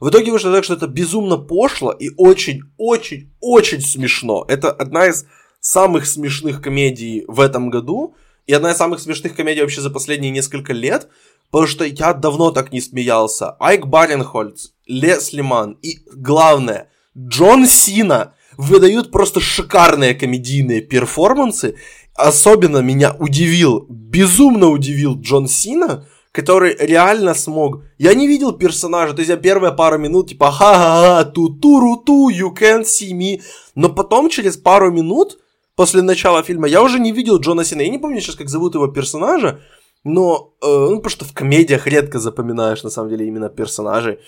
[0.00, 4.44] В итоге вышло так, что это безумно пошло и очень-очень-очень смешно.
[4.48, 5.26] Это одна из
[5.60, 8.14] самых смешных комедий в этом году
[8.46, 11.08] и одна из самых смешных комедий вообще за последние несколько лет,
[11.50, 13.56] потому что я давно так не смеялся.
[13.60, 21.76] Айк Баренхольц, Лес Лиман и, главное, Джон Сина выдают просто шикарные комедийные перформансы.
[22.14, 27.82] Особенно меня удивил, безумно удивил Джон Сина, который реально смог.
[27.98, 32.84] Я не видел персонажа, то есть я первые пару минут типа ха-ха-ха, ту-ту-ру-ту, you can't
[32.84, 33.42] see me.
[33.74, 35.39] Но потом через пару минут
[35.80, 37.82] после начала фильма я уже не видел Джона Сина.
[37.82, 39.60] Я не помню сейчас, как зовут его персонажа,
[40.04, 44.18] но, э, ну, потому что в комедиях редко запоминаешь, на самом деле, именно персонажей.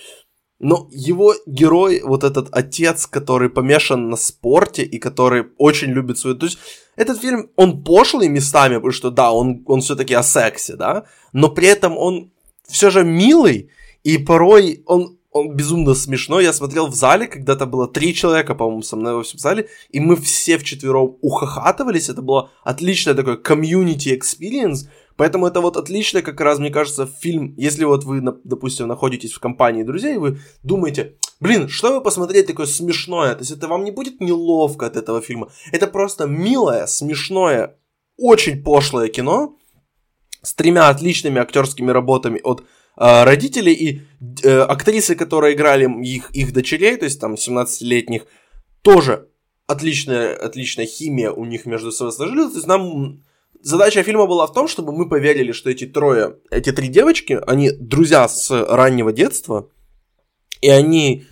[0.59, 6.35] Но его герой, вот этот отец, который помешан на спорте и который очень любит свою...
[6.35, 6.57] То есть
[6.95, 11.49] этот фильм, он пошлый местами, потому что, да, он, он все-таки о сексе, да, но
[11.49, 12.31] при этом он
[12.67, 13.69] все же милый,
[14.03, 16.43] и порой он, он безумно смешной.
[16.43, 19.99] Я смотрел в зале, когда-то было три человека, по-моему, со мной во всем зале, и
[19.99, 22.09] мы все вчетвером ухахатывались.
[22.09, 27.53] Это было отличное такое community experience, Поэтому это вот отлично, как раз, мне кажется, фильм,
[27.55, 32.65] если вот вы, допустим, находитесь в компании друзей, вы думаете, блин, что вы посмотреть такое
[32.65, 37.77] смешное, то есть это вам не будет неловко от этого фильма, это просто милое, смешное,
[38.17, 39.55] очень пошлое кино
[40.41, 42.63] с тремя отличными актерскими работами от
[42.97, 44.01] э, родителей и
[44.43, 48.25] э, актрисы, которые играли их, их дочерей, то есть там 17-летних,
[48.81, 49.27] тоже
[49.67, 53.23] отличная, отличная химия у них между собой сложилась, то есть нам
[53.61, 57.71] задача фильма была в том, чтобы мы поверили, что эти трое, эти три девочки, они
[57.71, 59.69] друзья с раннего детства,
[60.61, 61.25] и они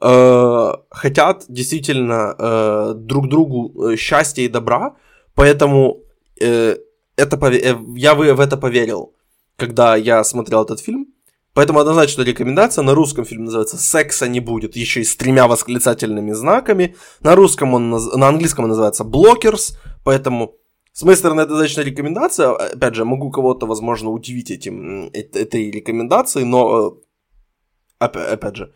[0.00, 4.96] э, хотят действительно э, друг другу э, счастья и добра,
[5.34, 6.02] поэтому
[6.40, 6.76] э,
[7.16, 9.14] это, э, я в это поверил,
[9.58, 11.08] когда я смотрел этот фильм.
[11.52, 12.82] Поэтому однозначно рекомендация.
[12.84, 16.94] На русском фильм называется «Секса не будет», еще и с тремя восклицательными знаками.
[17.20, 20.54] На русском он, на английском он называется «Blockers», поэтому
[20.92, 22.50] с моей стороны, это достаточно рекомендация.
[22.50, 26.98] Опять же, могу кого-то, возможно, удивить этим, этой рекомендацией, но,
[28.00, 28.72] э, опять же,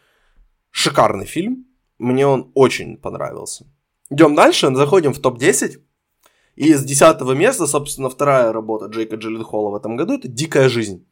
[0.70, 1.66] шикарный фильм.
[1.98, 3.66] Мне он очень понравился.
[4.10, 5.80] Идем дальше, заходим в топ-10.
[6.56, 11.06] И с 10 места, собственно, вторая работа Джейка Джилленхола в этом году– это «Дикая жизнь».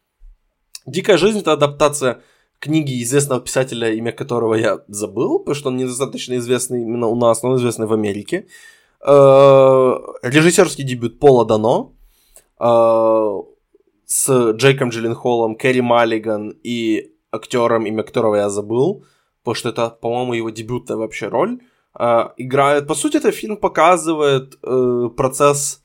[0.86, 2.20] «Дикая жизнь»— это адаптация
[2.58, 7.42] книги известного писателя, имя которого я забыл, потому что он недостаточно известный именно у нас,
[7.42, 8.46] но он известный в Америке.
[9.02, 11.94] Э, режиссерский дебют Пола Дано
[12.60, 13.38] э,
[14.04, 19.04] с Джейком Джилленхолом, Кэрри Маллиган и актером, имя которого я забыл,
[19.42, 21.60] потому что это, по-моему, его дебютная вообще роль,
[21.94, 22.86] играет.
[22.86, 24.60] По сути, этот фильм показывает
[25.16, 25.82] процесс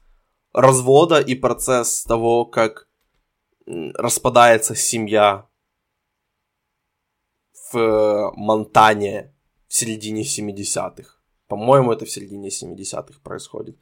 [0.53, 2.87] развода и процесс того, как
[3.65, 5.47] распадается семья
[7.71, 9.33] в Монтане
[9.67, 11.15] в середине 70-х.
[11.47, 13.77] По-моему, это в середине 70-х происходит.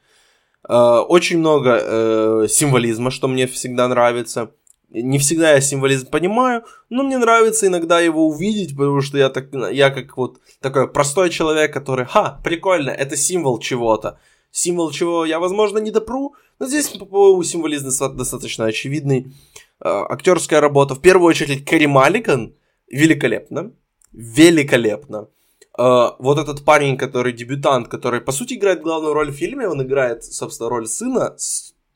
[0.68, 4.54] Э, очень много э, символизма, что мне всегда нравится.
[5.02, 9.46] Не всегда я символизм понимаю, но мне нравится иногда его увидеть, потому что я, так,
[9.72, 14.20] я как вот такой простой человек, который, ха, прикольно, это символ чего-то.
[14.52, 19.32] Символ чего я, возможно, не допру, но здесь по символизм достаточно очевидный.
[19.80, 22.54] Э, актерская работа, в первую очередь, Кэрри Маллиган,
[22.88, 23.72] великолепно.
[24.12, 25.28] Великолепно.
[25.76, 29.82] Uh, вот этот парень, который дебютант, который, по сути, играет главную роль в фильме, он
[29.82, 31.34] играет, собственно, роль сына,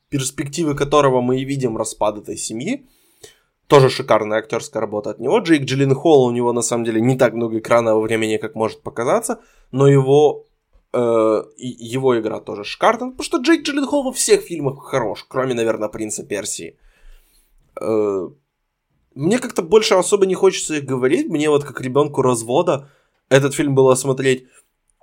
[0.08, 2.86] перспективы которого мы и видим распад этой семьи.
[3.66, 5.38] Тоже шикарная актерская работа от него.
[5.40, 9.40] Джейк Джилленхол, у него, на самом деле, не так много экранного времени, как может показаться,
[9.72, 10.46] но его,
[10.94, 15.90] э, его игра тоже шикарная, потому что Джейк Джилленхол во всех фильмах хорош, кроме, наверное,
[15.90, 16.78] «Принца Персии».
[17.78, 18.28] Э,
[19.14, 22.88] мне как-то больше особо не хочется их говорить, мне вот как ребенку развода
[23.28, 24.46] этот фильм было смотреть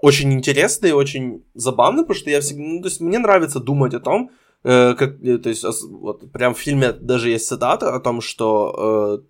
[0.02, 3.94] очень интересно и очень забавно, потому что я всегда, ну, то есть мне нравится думать
[3.94, 4.32] о том,
[4.65, 9.21] э, как, э, то есть вот прям в фильме даже есть цитата о том, что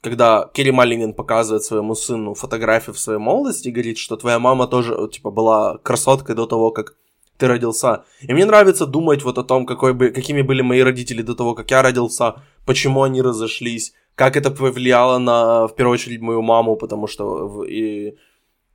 [0.00, 4.66] когда Керри Маллинген показывает своему сыну фотографию в своей молодости и говорит, что твоя мама
[4.66, 6.94] тоже, типа, была красоткой до того, как
[7.36, 8.04] ты родился.
[8.20, 11.54] И мне нравится думать вот о том, какой бы, какими были мои родители до того,
[11.54, 16.76] как я родился, почему они разошлись, как это повлияло на, в первую очередь, мою маму,
[16.76, 18.16] потому что и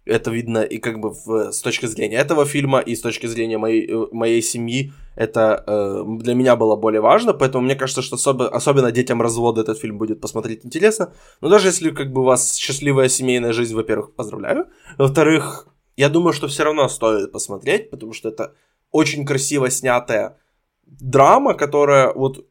[0.09, 3.57] это видно и как бы в, с точки зрения этого фильма, и с точки зрения
[3.57, 8.15] моей, э, моей семьи, это э, для меня было более важно, поэтому мне кажется, что
[8.15, 11.13] особо, особенно детям развода этот фильм будет посмотреть интересно.
[11.41, 14.67] Но даже если как бы у вас счастливая семейная жизнь, во-первых, поздравляю.
[14.97, 15.67] Во-вторых,
[15.97, 18.53] я думаю, что все равно стоит посмотреть, потому что это
[18.91, 20.37] очень красиво снятая
[20.85, 22.45] драма, которая вот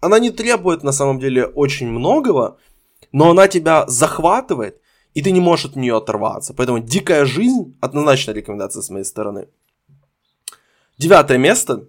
[0.00, 2.58] она не требует на самом деле очень многого,
[3.12, 4.80] но она тебя захватывает,
[5.14, 6.54] и ты не можешь от нее оторваться.
[6.54, 9.48] Поэтому «Дикая жизнь» однозначно рекомендация с моей стороны.
[10.98, 11.88] Девятое место.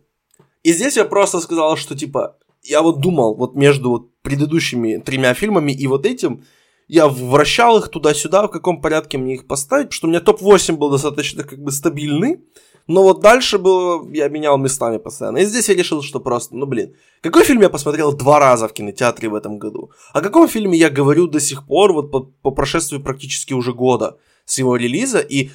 [0.64, 5.34] И здесь я просто сказал, что типа, я вот думал, вот между вот предыдущими тремя
[5.34, 6.44] фильмами и вот этим,
[6.88, 10.92] я вращал их туда-сюда, в каком порядке мне их поставить, что у меня топ-8 был
[10.92, 12.44] достаточно как бы стабильный,
[12.88, 15.38] но вот дальше было, я менял местами постоянно.
[15.38, 18.74] И здесь я решил, что просто, ну блин, какой фильм я посмотрел два раза в
[18.74, 19.92] кинотеатре в этом году?
[20.14, 24.18] О каком фильме я говорю до сих пор, вот по, по прошествии практически уже года
[24.46, 25.50] с его релиза, и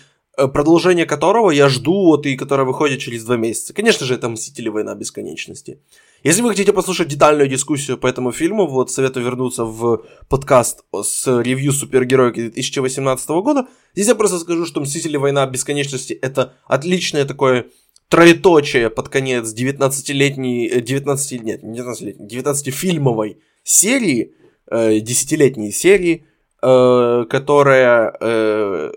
[0.49, 3.73] продолжение которого я жду, вот и которое выходит через два месяца.
[3.73, 4.69] Конечно же, это «Мстители.
[4.69, 5.81] Война бесконечности».
[6.23, 11.41] Если вы хотите послушать детальную дискуссию по этому фильму, вот советую вернуться в подкаст с
[11.41, 13.67] ревью супергероики 2018 года.
[13.95, 15.17] Здесь я просто скажу, что «Мстители.
[15.17, 17.67] Война бесконечности»— это отличное такое
[18.11, 24.35] троеточие под конец 19-летней, 19, э, нет, не 19-летней, 19-фильмовой серии,
[24.71, 26.27] 10-летней э, серии,
[26.61, 28.93] э, которая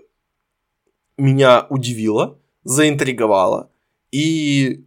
[1.16, 3.70] меня удивила, заинтриговала
[4.10, 4.84] и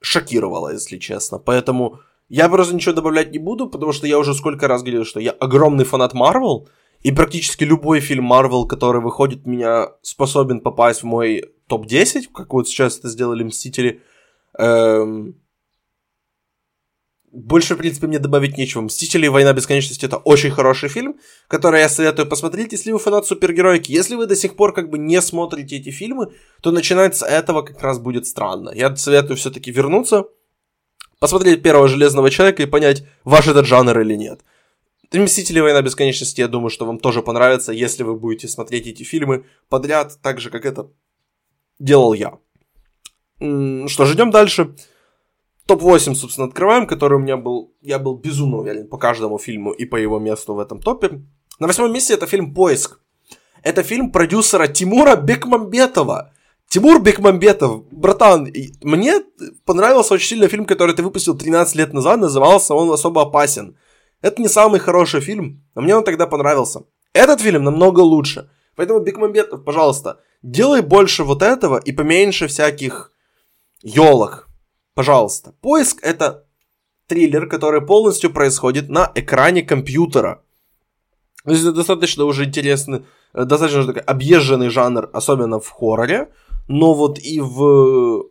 [0.00, 1.38] шокировало, если честно.
[1.38, 5.20] Поэтому я просто ничего добавлять не буду, потому что я уже сколько раз говорил, что
[5.20, 6.68] я огромный фанат Марвел,
[7.00, 12.68] и практически любой фильм Марвел, который выходит, меня способен попасть в мой топ-10, как вот
[12.68, 14.02] сейчас это сделали Мстители.
[14.56, 15.41] Эм...
[17.32, 18.82] Больше, в принципе, мне добавить нечего.
[18.82, 19.26] «Мстители.
[19.26, 21.18] Война бесконечности»— это очень хороший фильм,
[21.48, 23.90] который я советую посмотреть, если вы фанат супергероики.
[23.90, 27.62] Если вы до сих пор как бы не смотрите эти фильмы, то начинать с этого
[27.62, 28.70] как раз будет странно.
[28.74, 30.26] Я советую все-таки вернуться,
[31.20, 34.40] посмотреть первого Железного Человека и понять, ваш этот жанр или нет.
[35.10, 35.60] «Мстители.
[35.60, 40.18] Война бесконечности» я думаю, что вам тоже понравится, если вы будете смотреть эти фильмы подряд,
[40.20, 40.90] так же, как это
[41.78, 42.38] делал я.
[43.38, 44.74] Что ж, идем дальше
[45.76, 49.84] топ-8, собственно, открываем, который у меня был, я был безумно уверен по каждому фильму и
[49.84, 51.22] по его месту в этом топе.
[51.58, 52.98] На восьмом месте это фильм «Поиск».
[53.62, 56.32] Это фильм продюсера Тимура Бекмамбетова.
[56.68, 59.22] Тимур Бекмамбетов, братан, мне
[59.64, 63.76] понравился очень сильно фильм, который ты выпустил 13 лет назад, назывался он «Особо опасен».
[64.20, 66.82] Это не самый хороший фильм, но мне он тогда понравился.
[67.12, 68.50] Этот фильм намного лучше.
[68.76, 73.12] Поэтому, Бекмамбетов, пожалуйста, делай больше вот этого и поменьше всяких
[73.82, 74.48] елок.
[74.94, 75.54] Пожалуйста.
[75.60, 76.44] Поиск это
[77.06, 80.42] триллер, который полностью происходит на экране компьютера.
[81.44, 86.28] То есть это достаточно уже интересный, э, достаточно такой объезженный жанр, особенно в хорроре,
[86.68, 88.26] но вот и в,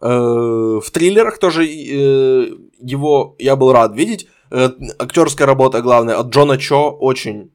[0.00, 4.28] э, в триллерах тоже э, его я был рад видеть.
[4.50, 7.50] Э, актерская работа главная от Джона Чо очень,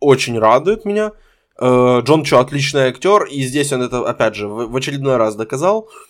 [0.00, 1.12] очень радует меня.
[1.60, 5.36] Э, Джон Чо отличный актер, и здесь он это, опять же, в, в очередной раз
[5.36, 5.88] доказал.
[5.90, 6.07] Э,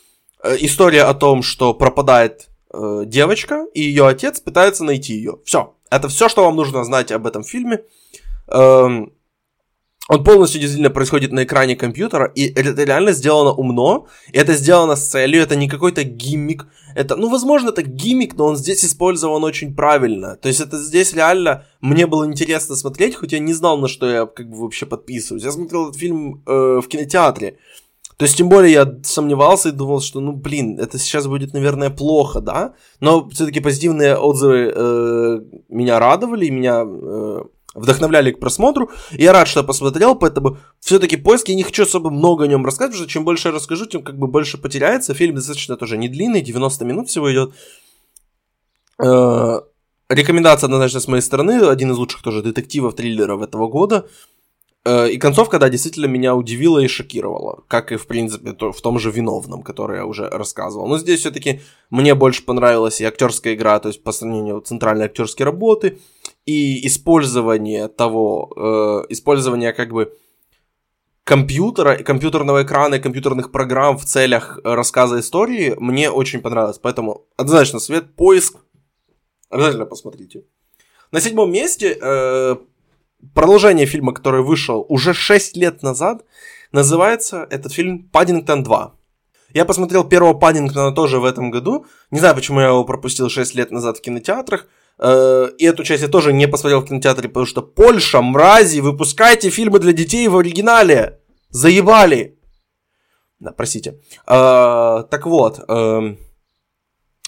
[0.61, 5.39] история о том, что пропадает э, девочка, и ее отец пытается найти ее.
[5.45, 5.75] Все.
[5.91, 7.83] Это все, что вам нужно знать об этом фильме.
[8.49, 9.13] Эм,
[10.09, 14.97] он полностью действительно происходит на экране компьютера, и это реально сделано умно, и это сделано
[14.97, 19.45] с целью, это не какой-то гиммик, это, ну, возможно, это гиммик, но он здесь использован
[19.45, 23.77] очень правильно, то есть это здесь реально мне было интересно смотреть, хоть я не знал,
[23.77, 27.59] на что я как бы вообще подписываюсь, я смотрел этот фильм э, в кинотеатре,
[28.19, 31.89] то есть, тем более, я сомневался и думал, что, ну, блин, это сейчас будет, наверное,
[31.89, 32.75] плохо, да?
[32.99, 37.43] Но все-таки позитивные отзывы э, меня радовали, меня э,
[37.75, 38.91] вдохновляли к просмотру.
[39.13, 42.65] Я рад, что я посмотрел, поэтому все-таки поиск, я не хочу особо много о нем
[42.65, 45.15] рассказывать, потому что чем больше я расскажу, тем как бы больше потеряется.
[45.15, 47.55] Фильм достаточно тоже не длинный, 90 минут всего идет.
[49.01, 49.61] Э,
[50.09, 54.09] рекомендация однозначно с моей стороны, один из лучших тоже детективов, триллеров этого года.
[54.85, 58.81] Э, и концовка, да, действительно меня удивила и шокировала, как и, в принципе, то, в
[58.81, 60.87] том же «Виновном», который я уже рассказывал.
[60.87, 61.61] Но здесь все-таки
[61.91, 65.99] мне больше понравилась и актерская игра, то есть по сравнению центральной актерской работы,
[66.47, 70.17] и использование того, э, использование как бы
[71.25, 76.79] компьютера, компьютерного экрана и компьютерных программ в целях рассказа истории мне очень понравилось.
[76.79, 78.57] Поэтому однозначно свет, поиск,
[79.51, 80.45] обязательно посмотрите.
[81.11, 82.57] На седьмом месте э,
[83.35, 86.25] продолжение фильма, который вышел уже 6 лет назад,
[86.73, 88.91] называется этот фильм «Паддингтон 2».
[89.55, 91.87] Я посмотрел первого Паддингтона тоже в этом году.
[92.11, 94.67] Не знаю, почему я его пропустил 6 лет назад в кинотеатрах.
[94.99, 99.49] Э, и эту часть я тоже не посмотрел в кинотеатре, потому что Польша, мрази, выпускайте
[99.51, 101.21] фильмы для детей в оригинале.
[101.51, 102.39] Заебали.
[103.41, 104.01] Да, простите.
[104.27, 106.17] Э, так вот, э,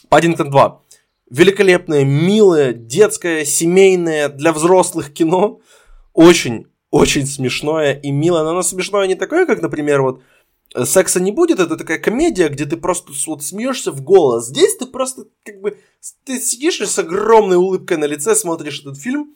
[0.09, 0.83] Паддингтон 2.
[1.31, 5.61] Великолепное, милое, детское, семейное, для взрослых кино.
[6.13, 8.43] Очень, очень смешное и милое.
[8.43, 10.23] Но оно смешное не такое, как, например, вот
[10.85, 14.47] секса не будет, это такая комедия, где ты просто вот смеешься в голос.
[14.47, 15.79] Здесь ты просто как бы
[16.25, 19.35] ты сидишь с огромной улыбкой на лице смотришь этот фильм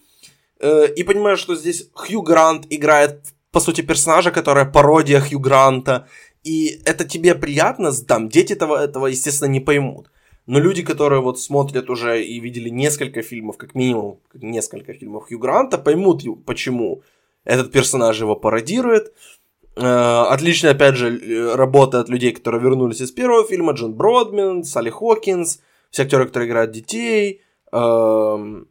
[0.61, 3.21] э, и понимаешь, что здесь Хью Грант играет
[3.51, 6.09] по сути персонажа, которая пародия Хью Гранта,
[6.45, 10.11] и это тебе приятно, там дети этого, этого естественно не поймут.
[10.47, 15.39] Но люди, которые вот смотрят уже и видели несколько фильмов, как минимум несколько фильмов Хью
[15.39, 17.03] Гранта, поймут, почему
[17.45, 19.15] этот персонаж его пародирует.
[19.77, 23.73] Э, отличная, опять же, работа от людей, которые вернулись из первого фильма.
[23.73, 27.41] Джон Бродмен, Салли Хокинс, все актеры, которые играют детей.
[27.73, 28.69] Эм,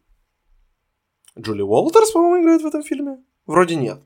[1.39, 3.17] Джули Уолтерс, по-моему, играет в этом фильме.
[3.47, 3.99] Вроде нет.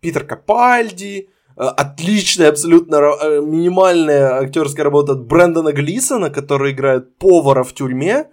[0.00, 1.30] Питер Капальди.
[1.56, 8.30] Э, отличная, абсолютно э, минимальная актерская работа от Брэндона Глисона, который играет повара в тюрьме.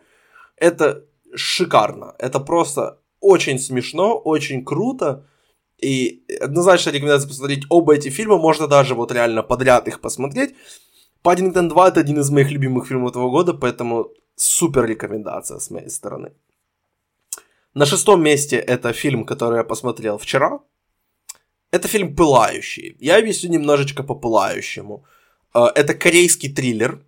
[0.57, 1.03] Это
[1.35, 2.15] шикарно.
[2.17, 5.25] Это просто очень смешно, очень круто.
[5.77, 8.37] И однозначно рекомендация посмотреть оба эти фильма.
[8.37, 10.55] Можно даже вот реально подряд их посмотреть.
[11.21, 15.89] Паддингтон 2 это один из моих любимых фильмов этого года, поэтому супер рекомендация с моей
[15.89, 16.31] стороны.
[17.75, 20.59] На шестом месте это фильм, который я посмотрел вчера.
[21.71, 22.97] Это фильм «Пылающий».
[22.99, 25.05] Я объясню немножечко по «Пылающему».
[25.53, 27.05] Э, это корейский триллер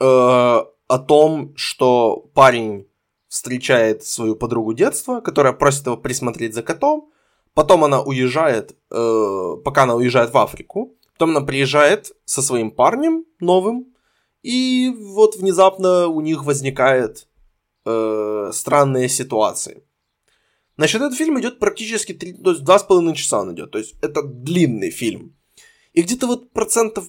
[0.00, 2.86] э, о том, что парень
[3.28, 7.10] встречает свою подругу детства, которая просит его присмотреть за котом,
[7.54, 10.94] Потом она уезжает, э, пока она уезжает в Африку.
[11.14, 13.94] Потом она приезжает со своим парнем новым.
[14.42, 17.26] И вот внезапно у них возникает
[18.52, 19.84] странные ситуации.
[20.76, 23.70] Значит, этот фильм идет практически 3, то есть 2,5 часа он идет.
[23.70, 25.34] То есть это длинный фильм.
[25.94, 27.08] И где-то вот процентов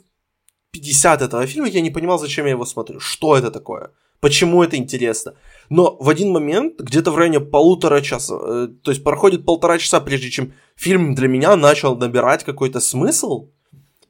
[0.72, 3.00] 50 этого фильма я не понимал, зачем я его смотрю.
[3.00, 3.92] Что это такое?
[4.20, 5.34] Почему это интересно?
[5.70, 10.00] Но в один момент, где-то в районе полутора часа, э, то есть проходит полтора часа,
[10.00, 13.50] прежде чем фильм для меня начал набирать какой-то смысл,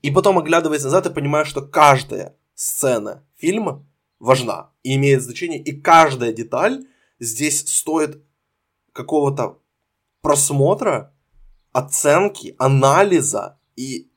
[0.03, 3.85] и потом оглядываясь назад, и понимаю, что каждая сцена фильма
[4.19, 6.85] важна и имеет значение, и каждая деталь
[7.19, 8.23] здесь стоит
[8.97, 9.59] какого-то
[10.21, 11.13] просмотра,
[11.71, 14.09] оценки, анализа и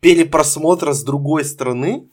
[0.00, 2.08] перепросмотра с другой стороны,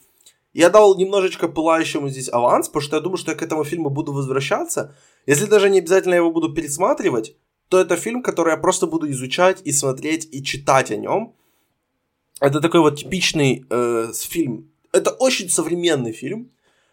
[0.54, 3.90] я дал немножечко пылающему здесь аванс, потому что я думаю, что я к этому фильму
[3.90, 4.96] буду возвращаться.
[5.26, 7.36] Если даже не обязательно его буду пересматривать,
[7.70, 11.34] то это фильм, который я просто буду изучать и смотреть и читать о нем.
[12.40, 14.70] Это такой вот типичный э, фильм.
[14.92, 16.50] Это очень современный фильм.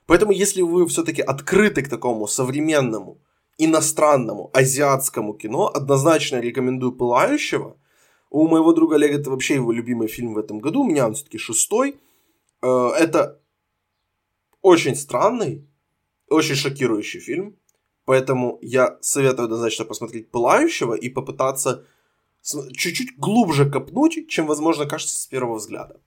[0.07, 3.19] Поэтому, если вы все-таки открыты к такому современному,
[3.59, 7.77] иностранному, азиатскому кино, однозначно рекомендую «Пылающего».
[8.31, 10.83] У моего друга Олега это вообще его любимый фильм в этом году.
[10.83, 12.01] У меня он все-таки шестой.
[12.63, 13.41] Э, это
[14.61, 15.69] очень странный,
[16.29, 17.57] очень шокирующий фильм.
[18.05, 21.87] Поэтому я советую однозначно посмотреть «Пылающего» и попытаться
[22.43, 26.01] чуть-чуть глубже копнуть, чем, возможно, кажется с первого взгляда.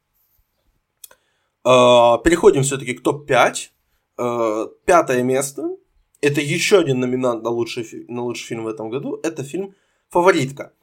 [1.64, 3.70] А, переходим все-таки к топ-5.
[4.18, 5.76] А, пятое место.
[6.22, 9.20] Это еще один номинант на лучший, на лучший фильм в этом году.
[9.24, 9.76] Это фильм
[10.09, 10.74] «Фаворитка».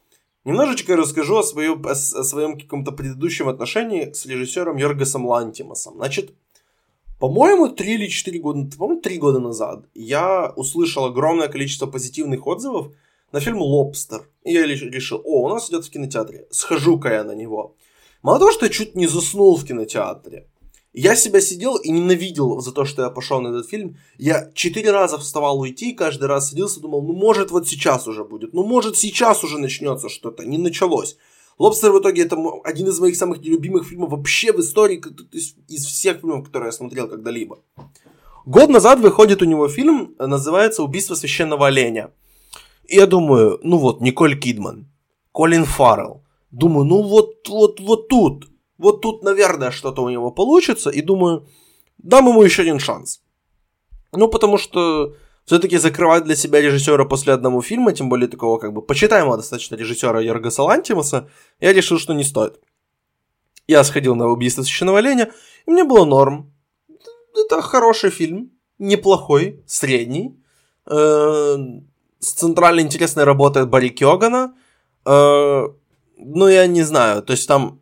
[0.45, 5.95] Немножечко расскажу о своем, о своем каком-то предыдущем отношении с режиссером Йоргасом Лантимасом.
[5.95, 6.33] Значит,
[7.19, 12.93] по-моему, 3 или 4 года, по-моему, 3 года назад я услышал огромное количество позитивных отзывов
[13.31, 14.29] на фильм «Лобстер».
[14.43, 17.75] И я решил, о, у нас идет в кинотеатре, схожу-ка я на него.
[18.21, 20.47] Мало того, что я чуть не заснул в кинотеатре,
[20.97, 23.97] я себя сидел и ненавидел за то, что я пошел на этот фильм.
[24.17, 28.53] Я четыре раза вставал уйти, каждый раз садился думал, ну может вот сейчас уже будет,
[28.53, 31.17] ну может сейчас уже начнется что-то, не началось.
[31.57, 35.01] Лобстер в итоге это один из моих самых нелюбимых фильмов вообще в истории,
[35.67, 37.59] из всех фильмов, которые я смотрел когда-либо.
[38.45, 42.11] Год назад выходит у него фильм, называется «Убийство священного оленя».
[42.87, 44.87] И я думаю, ну вот, Николь Кидман,
[45.31, 46.23] Колин Фаррелл.
[46.51, 48.47] Думаю, ну вот, вот, вот тут,
[48.77, 50.89] вот тут, наверное, что-то у него получится.
[50.89, 51.47] И думаю,
[51.97, 53.21] дам ему еще один шанс.
[54.11, 55.15] Ну, потому что
[55.45, 59.75] все-таки закрывать для себя режиссера после одного фильма, тем более такого как бы почитаемого достаточно
[59.75, 62.59] режиссера Йоргаса Лантимаса, я решил, что не стоит.
[63.67, 65.31] Я сходил на убийство священного оленя,
[65.65, 66.51] и мне было норм.
[67.35, 70.39] Это хороший фильм, неплохой, средний.
[70.85, 71.57] Э,
[72.19, 74.55] с центральной интересной работой Барри Кёгана.
[75.05, 75.67] Э,
[76.17, 77.81] ну, я не знаю, то есть там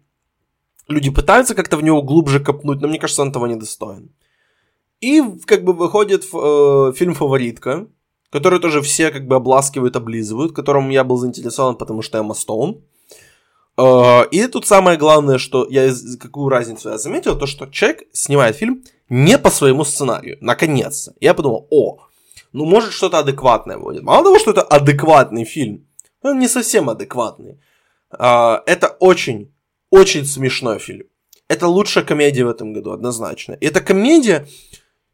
[0.87, 4.11] люди пытаются как-то в него глубже копнуть, но мне кажется, он того не достоин.
[5.01, 7.87] И как бы выходит э, фильм «Фаворитка»,
[8.29, 12.81] который тоже все как бы обласкивают, облизывают, которым я был заинтересован, потому что Эмма Стоун.
[13.77, 18.55] Э, и тут самое главное, что я какую разницу я заметил, то что человек снимает
[18.55, 21.13] фильм не по своему сценарию, наконец-то.
[21.19, 21.99] Я подумал, о,
[22.53, 24.03] ну может что-то адекватное будет.
[24.03, 25.87] Мало того, что это адекватный фильм,
[26.21, 27.59] он не совсем адекватный.
[28.17, 29.52] Э, это очень,
[29.93, 31.05] очень смешной фильм.
[31.47, 33.53] Это лучшая комедия в этом году, однозначно.
[33.53, 34.47] И эта комедия,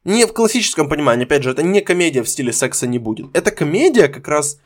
[0.06, 3.28] не в классическом понимании, опять же, это не комедия в стиле секса не будет.
[3.36, 4.58] Это комедия как раз,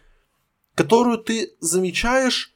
[0.75, 2.52] которую ты замечаешь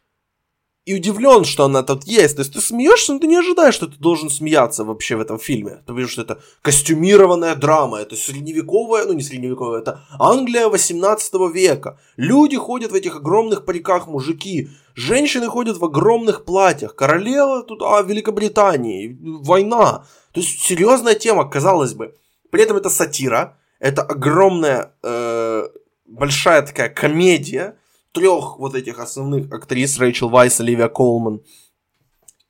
[0.87, 2.37] и удивлен, что она тут есть.
[2.37, 5.37] То есть ты смеешься, но ты не ожидаешь, что ты должен смеяться вообще в этом
[5.37, 5.83] фильме.
[5.85, 11.99] Ты видишь, что это костюмированная драма, это средневековая, ну не средневековая, это Англия 18 века.
[12.15, 14.69] Люди ходят в этих огромных париках, мужики.
[14.95, 16.95] Женщины ходят в огромных платьях.
[16.95, 20.05] Королева тут, а, Великобритании, война.
[20.31, 22.15] То есть серьезная тема, казалось бы.
[22.49, 25.67] При этом это сатира, это огромная, э,
[26.05, 27.75] большая такая комедия,
[28.11, 31.41] трех вот этих основных актрис, Рэйчел Вайс, Оливия Колман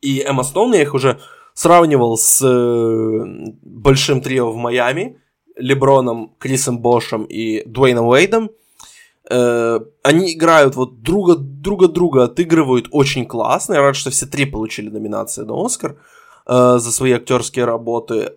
[0.02, 1.20] и Эмма Стоун, я их уже
[1.54, 3.26] сравнивал с э,
[3.64, 5.20] большим трио в Майами,
[5.56, 8.52] Леброном, Крисом Бошем и Дуэйном Уэйдом.
[9.30, 13.74] Э, они играют вот друга друга друга отыгрывают очень классно.
[13.74, 15.98] Я рад, что все три получили номинации на Оскар
[16.46, 18.28] э, за свои актерские работы.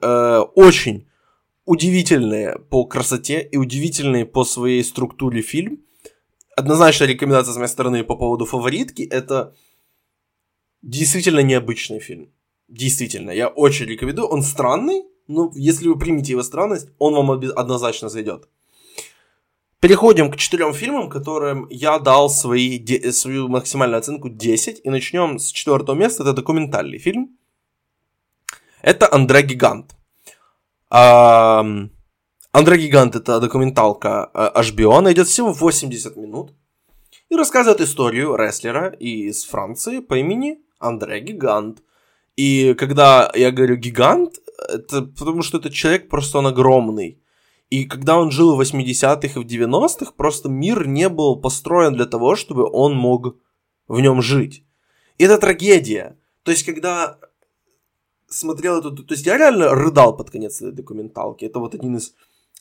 [0.54, 1.06] Очень
[1.66, 5.80] удивительные по красоте и удивительные по своей структуре фильм
[6.60, 9.02] однозначная рекомендация с моей стороны по поводу фаворитки.
[9.02, 9.54] Это
[10.82, 12.28] действительно необычный фильм.
[12.68, 14.28] Действительно, я очень рекомендую.
[14.28, 18.48] Он странный, но если вы примете его странность, он вам однозначно зайдет.
[19.80, 22.78] Переходим к четырем фильмам, которым я дал свои,
[23.12, 24.80] свою максимальную оценку 10.
[24.84, 26.22] И начнем с четвертого места.
[26.22, 27.38] Это документальный фильм.
[28.82, 29.94] Это Андре Гигант.
[30.90, 31.99] Андре
[32.52, 36.52] Гигант это документалка HBO, она идет всего 80 минут
[37.28, 41.82] и рассказывает историю рестлера из Франции по имени Андре Гигант.
[42.36, 47.20] И когда я говорю гигант, это потому что этот человек просто он огромный.
[47.70, 52.06] И когда он жил в 80-х и в 90-х, просто мир не был построен для
[52.06, 53.36] того, чтобы он мог
[53.86, 54.64] в нем жить.
[55.18, 56.16] И это трагедия.
[56.42, 57.18] То есть, когда
[58.26, 58.96] смотрел эту...
[58.96, 61.44] То есть, я реально рыдал под конец этой документалки.
[61.44, 62.14] Это вот один из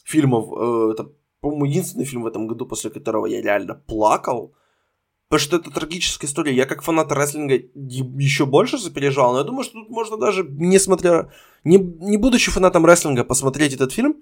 [0.10, 4.54] фильмов, э, это, по-моему, единственный фильм в этом году, после которого я реально плакал.
[5.30, 6.56] Потому что это трагическая история.
[6.56, 10.80] Я как фанат рестлинга еще больше запереживал, но я думаю, что тут можно даже, не
[10.80, 11.30] смотря,
[11.64, 14.16] не, не будучи фанатом рестлинга, посмотреть этот фильм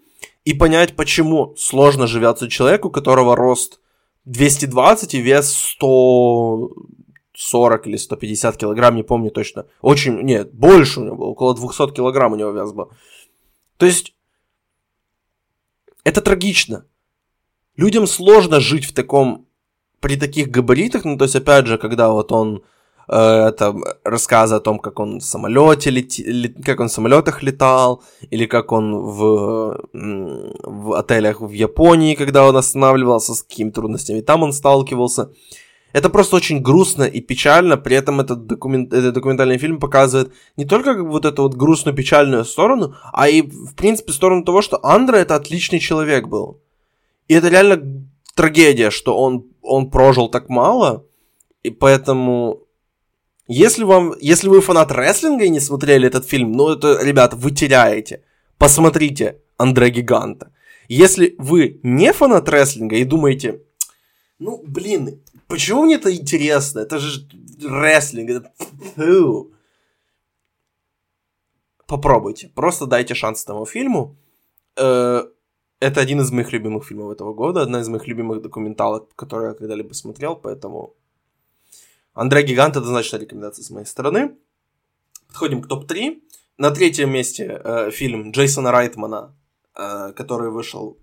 [0.43, 3.79] и понять, почему сложно живется человеку, у которого рост
[4.25, 9.65] 220 и вес 140 или 150 килограмм, не помню точно.
[9.81, 12.91] Очень, нет, больше у него было, около 200 килограмм у него вес был.
[13.77, 14.16] То есть
[16.07, 16.85] это трагично.
[17.75, 19.45] Людям сложно жить в таком,
[19.99, 22.61] при таких габаритах, ну, то есть, опять же, когда вот он
[23.09, 28.01] э, это рассказы о том, как он в самолете лети, как он в самолетах летал,
[28.31, 29.81] или как он в,
[30.63, 35.29] в отелях в Японии, когда он останавливался, с какими трудностями там он сталкивался.
[35.93, 40.65] Это просто очень грустно и печально, при этом этот, документ, этот документальный фильм показывает не
[40.65, 44.79] только как вот эту вот грустную печальную сторону, а и, в принципе, сторону того, что
[44.83, 46.59] Андре это отличный человек был.
[47.27, 51.05] И это реально трагедия, что он, он прожил так мало,
[51.63, 52.67] и поэтому
[53.47, 57.51] если, вам, если вы фанат рестлинга и не смотрели этот фильм, ну это, ребята, вы
[57.51, 58.23] теряете.
[58.57, 60.51] Посмотрите Андре Гиганта.
[60.89, 63.61] Если вы не фанат рестлинга и думаете,
[64.39, 66.79] ну, блин, почему мне это интересно?
[66.79, 67.27] Это же
[67.61, 68.45] рестлинг.
[68.95, 69.51] Фу.
[71.87, 72.49] Попробуйте.
[72.49, 74.17] Просто дайте шанс этому фильму.
[74.75, 75.23] Э,
[75.79, 79.53] это один из моих любимых фильмов этого года, одна из моих любимых документалок, которые я
[79.53, 80.95] когда-либо смотрел, поэтому...
[82.13, 84.35] Андрей Гигант это значит рекомендация с моей стороны.
[85.27, 86.19] Подходим к топ-3.
[86.57, 89.35] На третьем месте э, фильм Джейсона Райтмана,
[89.75, 90.97] э, который вышел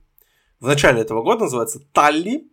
[0.58, 2.50] в начале этого года, называется «Талли»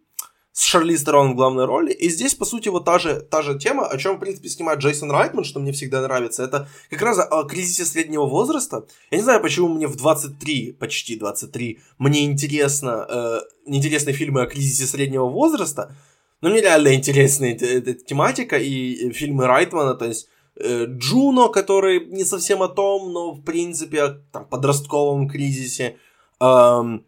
[0.54, 1.92] с Шарли Стерон в главной роли.
[1.94, 4.80] И здесь, по сути, вот та же, та же тема, о чем, в принципе, снимает
[4.80, 6.44] Джейсон Райтман, что мне всегда нравится.
[6.44, 8.86] Это как раз о кризисе среднего возраста.
[9.12, 14.48] Я не знаю, почему мне в 23, почти 23, мне интересно, э, интересны фильмы о
[14.48, 15.96] кризисе среднего возраста,
[16.42, 20.28] но мне реально интересна эта, эта тематика и фильмы Райтмана, то есть
[20.58, 25.98] э, Джуно, который не совсем о том, но, в принципе, о там, подростковом кризисе.
[26.42, 27.06] Эм,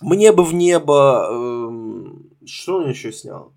[0.00, 1.28] мне бы в небо...
[1.30, 2.15] Эм,
[2.46, 3.52] Что он еще снял?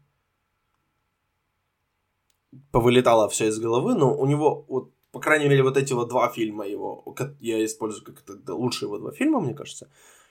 [2.72, 6.30] Повылетало все из головы, но у него, вот, по крайней мере, вот эти вот два
[6.30, 9.90] фильма его, я использую как это лучшие его два фильма, мне кажется.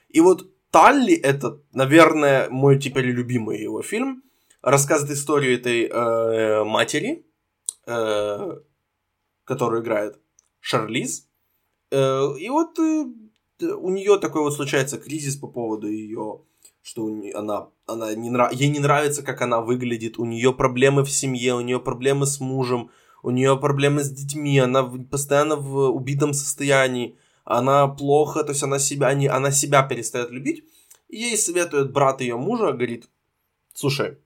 [0.09, 4.23] И вот Талли это, наверное, мой теперь любимый его фильм.
[4.61, 7.25] Рассказывает историю этой э, матери,
[7.87, 8.59] э,
[9.45, 10.19] которую играет
[10.59, 11.27] Шарлиз.
[11.91, 13.05] Э, и вот э,
[13.73, 16.41] у нее такой вот случается кризис по поводу ее,
[16.89, 18.51] что она, она не нрав...
[18.51, 22.39] ей не нравится, как она выглядит, у нее проблемы в семье, у нее проблемы с
[22.39, 22.89] мужем,
[23.21, 27.15] у нее проблемы с детьми, она постоянно в убитом состоянии,
[27.45, 30.63] она плохо, то есть она себя, не, она себя перестает любить.
[31.09, 33.07] И ей советует брат ее мужа, говорит,
[33.73, 34.17] слушай,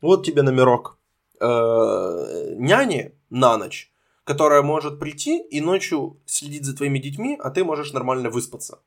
[0.00, 0.98] вот тебе номерок
[1.40, 3.92] э, няни на ночь,
[4.22, 8.78] которая может прийти и ночью следить за твоими детьми, а ты можешь нормально выспаться.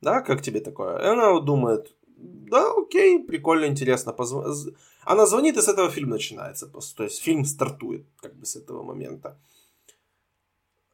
[0.00, 0.98] Да, как тебе такое?
[0.98, 4.12] И она думает, да, окей, прикольно, интересно.
[4.12, 4.36] Позв...
[5.04, 6.66] Она звонит, и с этого фильм начинается.
[6.66, 9.38] То есть фильм стартует как бы с этого момента.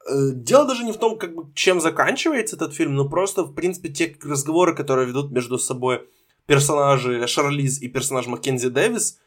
[0.08, 3.54] Э, дело даже не в том, как бы, чем заканчивается этот фильм, но просто, в
[3.54, 6.08] принципе, те разговоры, которые ведут между собой
[6.46, 9.18] персонажи Шарлиз и персонаж Маккензи Дэвис,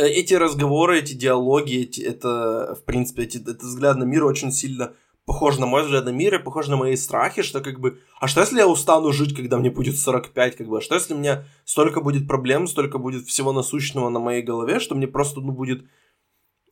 [0.00, 4.52] Э, эти разговоры, эти диалоги, эти, это, в принципе, эти, этот взгляд на мир очень
[4.52, 4.94] сильно
[5.24, 8.28] похож на мой взгляд на мир и похож на мои страхи, что как бы, а
[8.28, 11.18] что если я устану жить, когда мне будет 45, как бы, а что если у
[11.18, 15.52] меня столько будет проблем, столько будет всего насущного на моей голове, что мне просто, ну,
[15.52, 15.84] будет,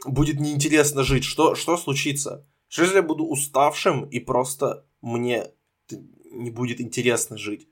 [0.07, 2.47] будет неинтересно жить, что, что случится?
[2.69, 5.47] Что если я буду уставшим и просто мне
[6.31, 7.69] не будет интересно жить?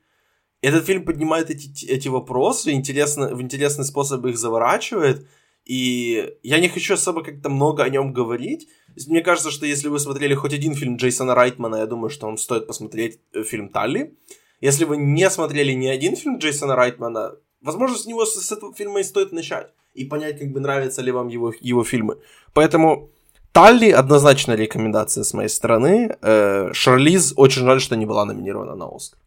[0.61, 5.27] Этот фильм поднимает эти, эти вопросы, интересно, в интересный способ их заворачивает,
[5.65, 8.67] и я не хочу особо как-то много о нем говорить.
[9.05, 12.37] Мне кажется, что если вы смотрели хоть один фильм Джейсона Райтмана, я думаю, что вам
[12.37, 14.15] стоит посмотреть э, фильм Талли.
[14.61, 18.99] Если вы не смотрели ни один фильм Джейсона Райтмана, возможно, с него, с этого фильма
[18.99, 19.67] и стоит начать.
[19.93, 22.17] И понять, как бы нравятся ли вам его, его фильмы.
[22.53, 23.09] Поэтому
[23.51, 26.15] Талли однозначно рекомендация с моей стороны.
[26.21, 29.19] Э, Шарлиз очень жаль, что не была номинирована на Оскар.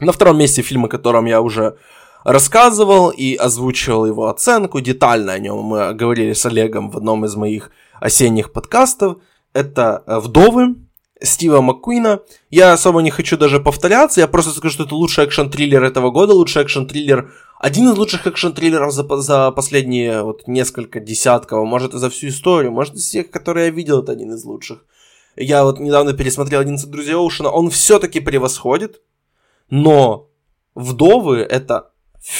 [0.00, 1.76] На втором месте фильм, о котором я уже
[2.24, 7.36] рассказывал и озвучивал его оценку, детально о нем мы говорили с Олегом в одном из
[7.36, 7.70] моих
[8.00, 9.18] осенних подкастов.
[9.52, 10.76] Это «Вдовы»
[11.22, 12.20] Стива Маккуина.
[12.50, 16.34] Я особо не хочу даже повторяться, я просто скажу, что это лучший экшн-триллер этого года,
[16.34, 22.10] лучший экшн-триллер, один из лучших экшн-триллеров за, за последние вот несколько десятков, может и за
[22.10, 24.84] всю историю, может из всех, которые я видел, это один из лучших.
[25.36, 29.00] Я вот недавно пересмотрел «11 друзей Оушена», он все-таки превосходит,
[29.70, 30.28] но
[30.74, 31.92] «Вдовы»— это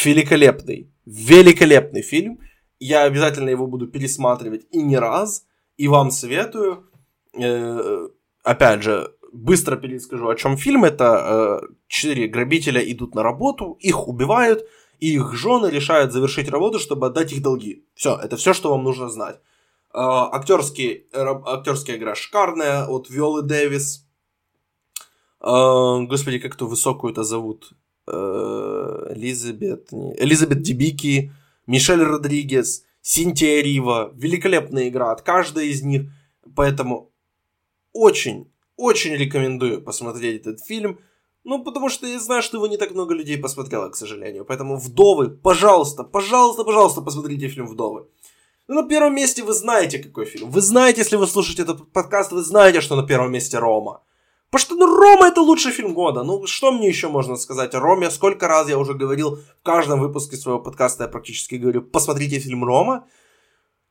[0.04, 2.40] великолепный, великолепный фильм.
[2.78, 5.46] Я обязательно его буду пересматривать и не раз.
[5.76, 6.90] И вам советую.
[7.34, 8.08] Э,
[8.42, 10.84] опять же, быстро перескажу, о чем фильм.
[10.84, 14.66] Это э, четыре грабителя идут на работу, их убивают,
[15.00, 17.84] и их жены решают завершить работу, чтобы отдать их долги.
[17.94, 19.36] Все, это все, что вам нужно знать.
[19.92, 19.98] Э,
[20.32, 24.02] актерский, актерская игра шикарная от Виолы Дэвис.
[25.38, 27.72] Господи, как ту высокую-то зовут?
[28.08, 31.32] Э, Элизабет, Элизабет Дебики,
[31.66, 34.12] Мишель Родригес, Синтия Рива.
[34.14, 36.10] Великолепная игра от каждой из них.
[36.54, 37.12] Поэтому
[37.92, 41.00] очень, очень рекомендую посмотреть этот фильм.
[41.44, 44.44] Ну, потому что я знаю, что его не так много людей посмотрело, к сожалению.
[44.44, 48.08] Поэтому «Вдовы», пожалуйста, пожалуйста, пожалуйста, посмотрите фильм «Вдовы».
[48.68, 50.50] Ну, на первом месте вы знаете, какой фильм.
[50.50, 54.02] Вы знаете, если вы слушаете этот подкаст, вы знаете, что на первом месте «Рома».
[54.50, 56.22] Потому что ну, Рома это лучший фильм года.
[56.22, 58.10] Ну, что мне еще можно сказать о Роме?
[58.10, 62.64] Сколько раз я уже говорил в каждом выпуске своего подкаста, я практически говорю, посмотрите фильм
[62.64, 63.06] Рома.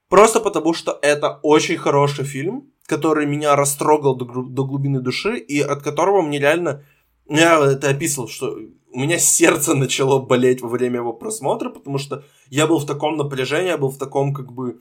[0.07, 5.59] Просто потому, что это очень хороший фильм, который меня растрогал до, до глубины души, и
[5.59, 6.83] от которого мне реально...
[7.27, 8.55] Я это описывал, что
[8.91, 13.17] у меня сердце начало болеть во время его просмотра, потому что я был в таком
[13.17, 14.79] напряжении, я был в таком как бы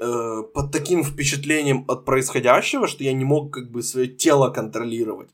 [0.00, 5.30] э, под таким впечатлением от происходящего, что я не мог как бы свое тело контролировать.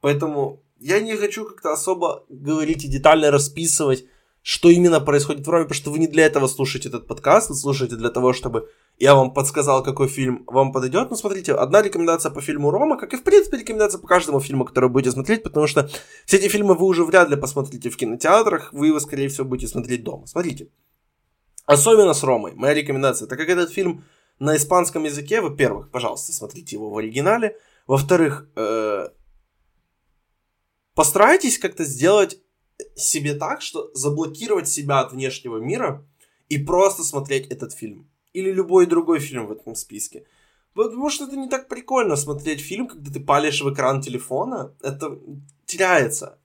[0.00, 4.04] Поэтому я не хочу как-то особо говорить и детально расписывать,
[4.42, 7.56] что именно происходит в Роме, потому что вы не для этого слушаете этот подкаст, вы
[7.56, 8.68] слушаете для того, чтобы
[8.98, 11.10] я вам подсказал, какой фильм вам подойдет.
[11.10, 14.64] Ну, смотрите, одна рекомендация по фильму Рома, как и, в принципе, рекомендация по каждому фильму,
[14.64, 15.88] который будете смотреть, потому что
[16.26, 19.68] все эти фильмы вы уже вряд ли посмотрите в кинотеатрах, вы его, скорее всего, будете
[19.68, 20.26] смотреть дома.
[20.26, 20.68] Смотрите,
[21.70, 22.52] Особенно с Ромой.
[22.56, 24.04] Моя рекомендация, так как этот фильм
[24.40, 27.56] на испанском языке, во-первых, пожалуйста, смотрите его в оригинале.
[27.86, 29.08] Во-вторых, э,
[30.96, 32.40] постарайтесь как-то сделать
[32.96, 36.04] себе так, что заблокировать себя от внешнего мира
[36.48, 38.10] и просто смотреть этот фильм.
[38.32, 40.26] Или любой другой фильм в этом списке.
[40.74, 44.74] Потому что это не так прикольно смотреть фильм, когда ты палишь в экран телефона.
[44.82, 45.20] Это
[45.66, 46.39] теряется.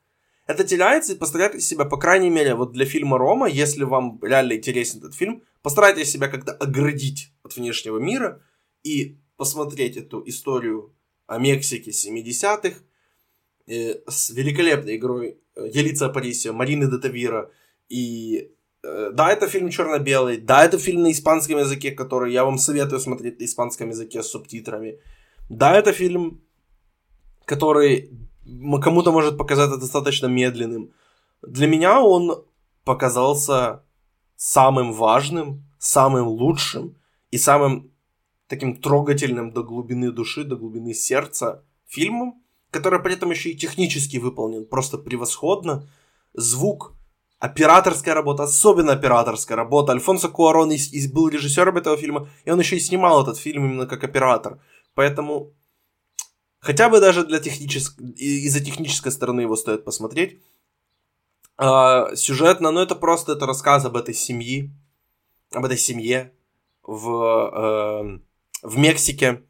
[0.47, 4.53] Это теряется, и постарайтесь себя, по крайней мере, вот для фильма «Рома», если вам реально
[4.53, 8.41] интересен этот фильм, постарайтесь себя как-то оградить от внешнего мира
[8.83, 10.93] и посмотреть эту историю
[11.25, 12.77] о Мексике 70-х
[13.67, 17.49] э, с великолепной игрой э, Елица Апарисио, Марины Детавира
[17.89, 18.51] и
[18.83, 22.99] э, да, это фильм черно-белый, да, это фильм на испанском языке, который я вам советую
[22.99, 24.99] смотреть на испанском языке с субтитрами.
[25.49, 26.43] Да, это фильм,
[27.45, 28.11] который
[28.81, 30.91] кому-то может показаться достаточно медленным.
[31.41, 32.43] Для меня он
[32.83, 33.83] показался
[34.35, 36.95] самым важным, самым лучшим
[37.31, 37.91] и самым
[38.47, 44.17] таким трогательным до глубины души, до глубины сердца фильмом, который при этом еще и технически
[44.17, 45.87] выполнен просто превосходно.
[46.33, 46.93] Звук,
[47.39, 49.93] операторская работа, особенно операторская работа.
[49.93, 53.65] Альфонсо Куарон и, и был режиссером этого фильма, и он еще и снимал этот фильм
[53.65, 54.59] именно как оператор.
[54.93, 55.53] Поэтому
[56.65, 60.41] хотя бы даже для технической, из-за технической стороны его стоит посмотреть.
[61.57, 64.71] А, сюжетно, ну это просто это рассказ об этой семье,
[65.53, 66.33] об этой семье
[66.81, 68.19] в, э,
[68.63, 69.43] в Мексике,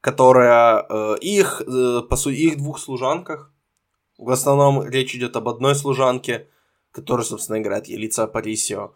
[0.00, 3.52] которая э, их, э, по сути, их двух служанках.
[4.16, 6.48] В основном речь идет об одной служанке,
[6.92, 8.94] которая, собственно, играет Елица Апарисио.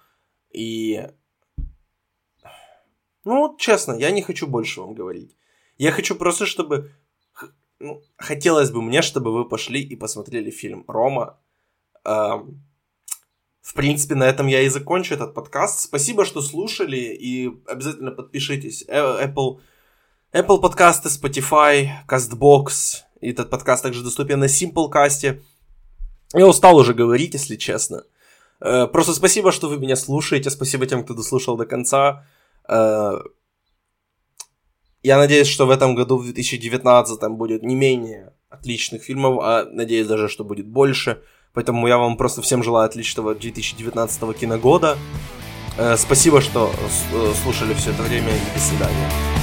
[0.52, 1.08] И...
[3.24, 5.36] Ну, честно, я не хочу больше вам говорить.
[5.76, 6.92] Я хочу просто, чтобы...
[7.80, 11.38] Ну, хотелось бы мне, чтобы вы пошли и посмотрели фильм «Рома».
[12.04, 12.64] Эм...
[13.60, 15.80] В принципе, на этом я и закончу этот подкаст.
[15.80, 18.82] Спасибо, что слушали, и обязательно подпишитесь.
[18.88, 19.60] Э, Apple,
[20.32, 23.02] Apple подкасты, Spotify, CastBox.
[23.20, 25.42] И этот подкаст также доступен на Simplecast.
[26.34, 28.04] Я устал уже говорить, если честно.
[28.60, 30.50] Э, просто спасибо, что вы меня слушаете.
[30.50, 32.26] Спасибо тем, кто дослушал до конца.
[32.68, 33.18] Э,
[35.08, 40.06] я надеюсь, что в этом году, в 2019, будет не менее отличных фильмов, а надеюсь
[40.06, 41.22] даже, что будет больше.
[41.54, 44.98] Поэтому я вам просто всем желаю отличного 2019 киногода.
[45.78, 46.70] Э, спасибо, что
[47.42, 49.37] слушали все это время и до свидания.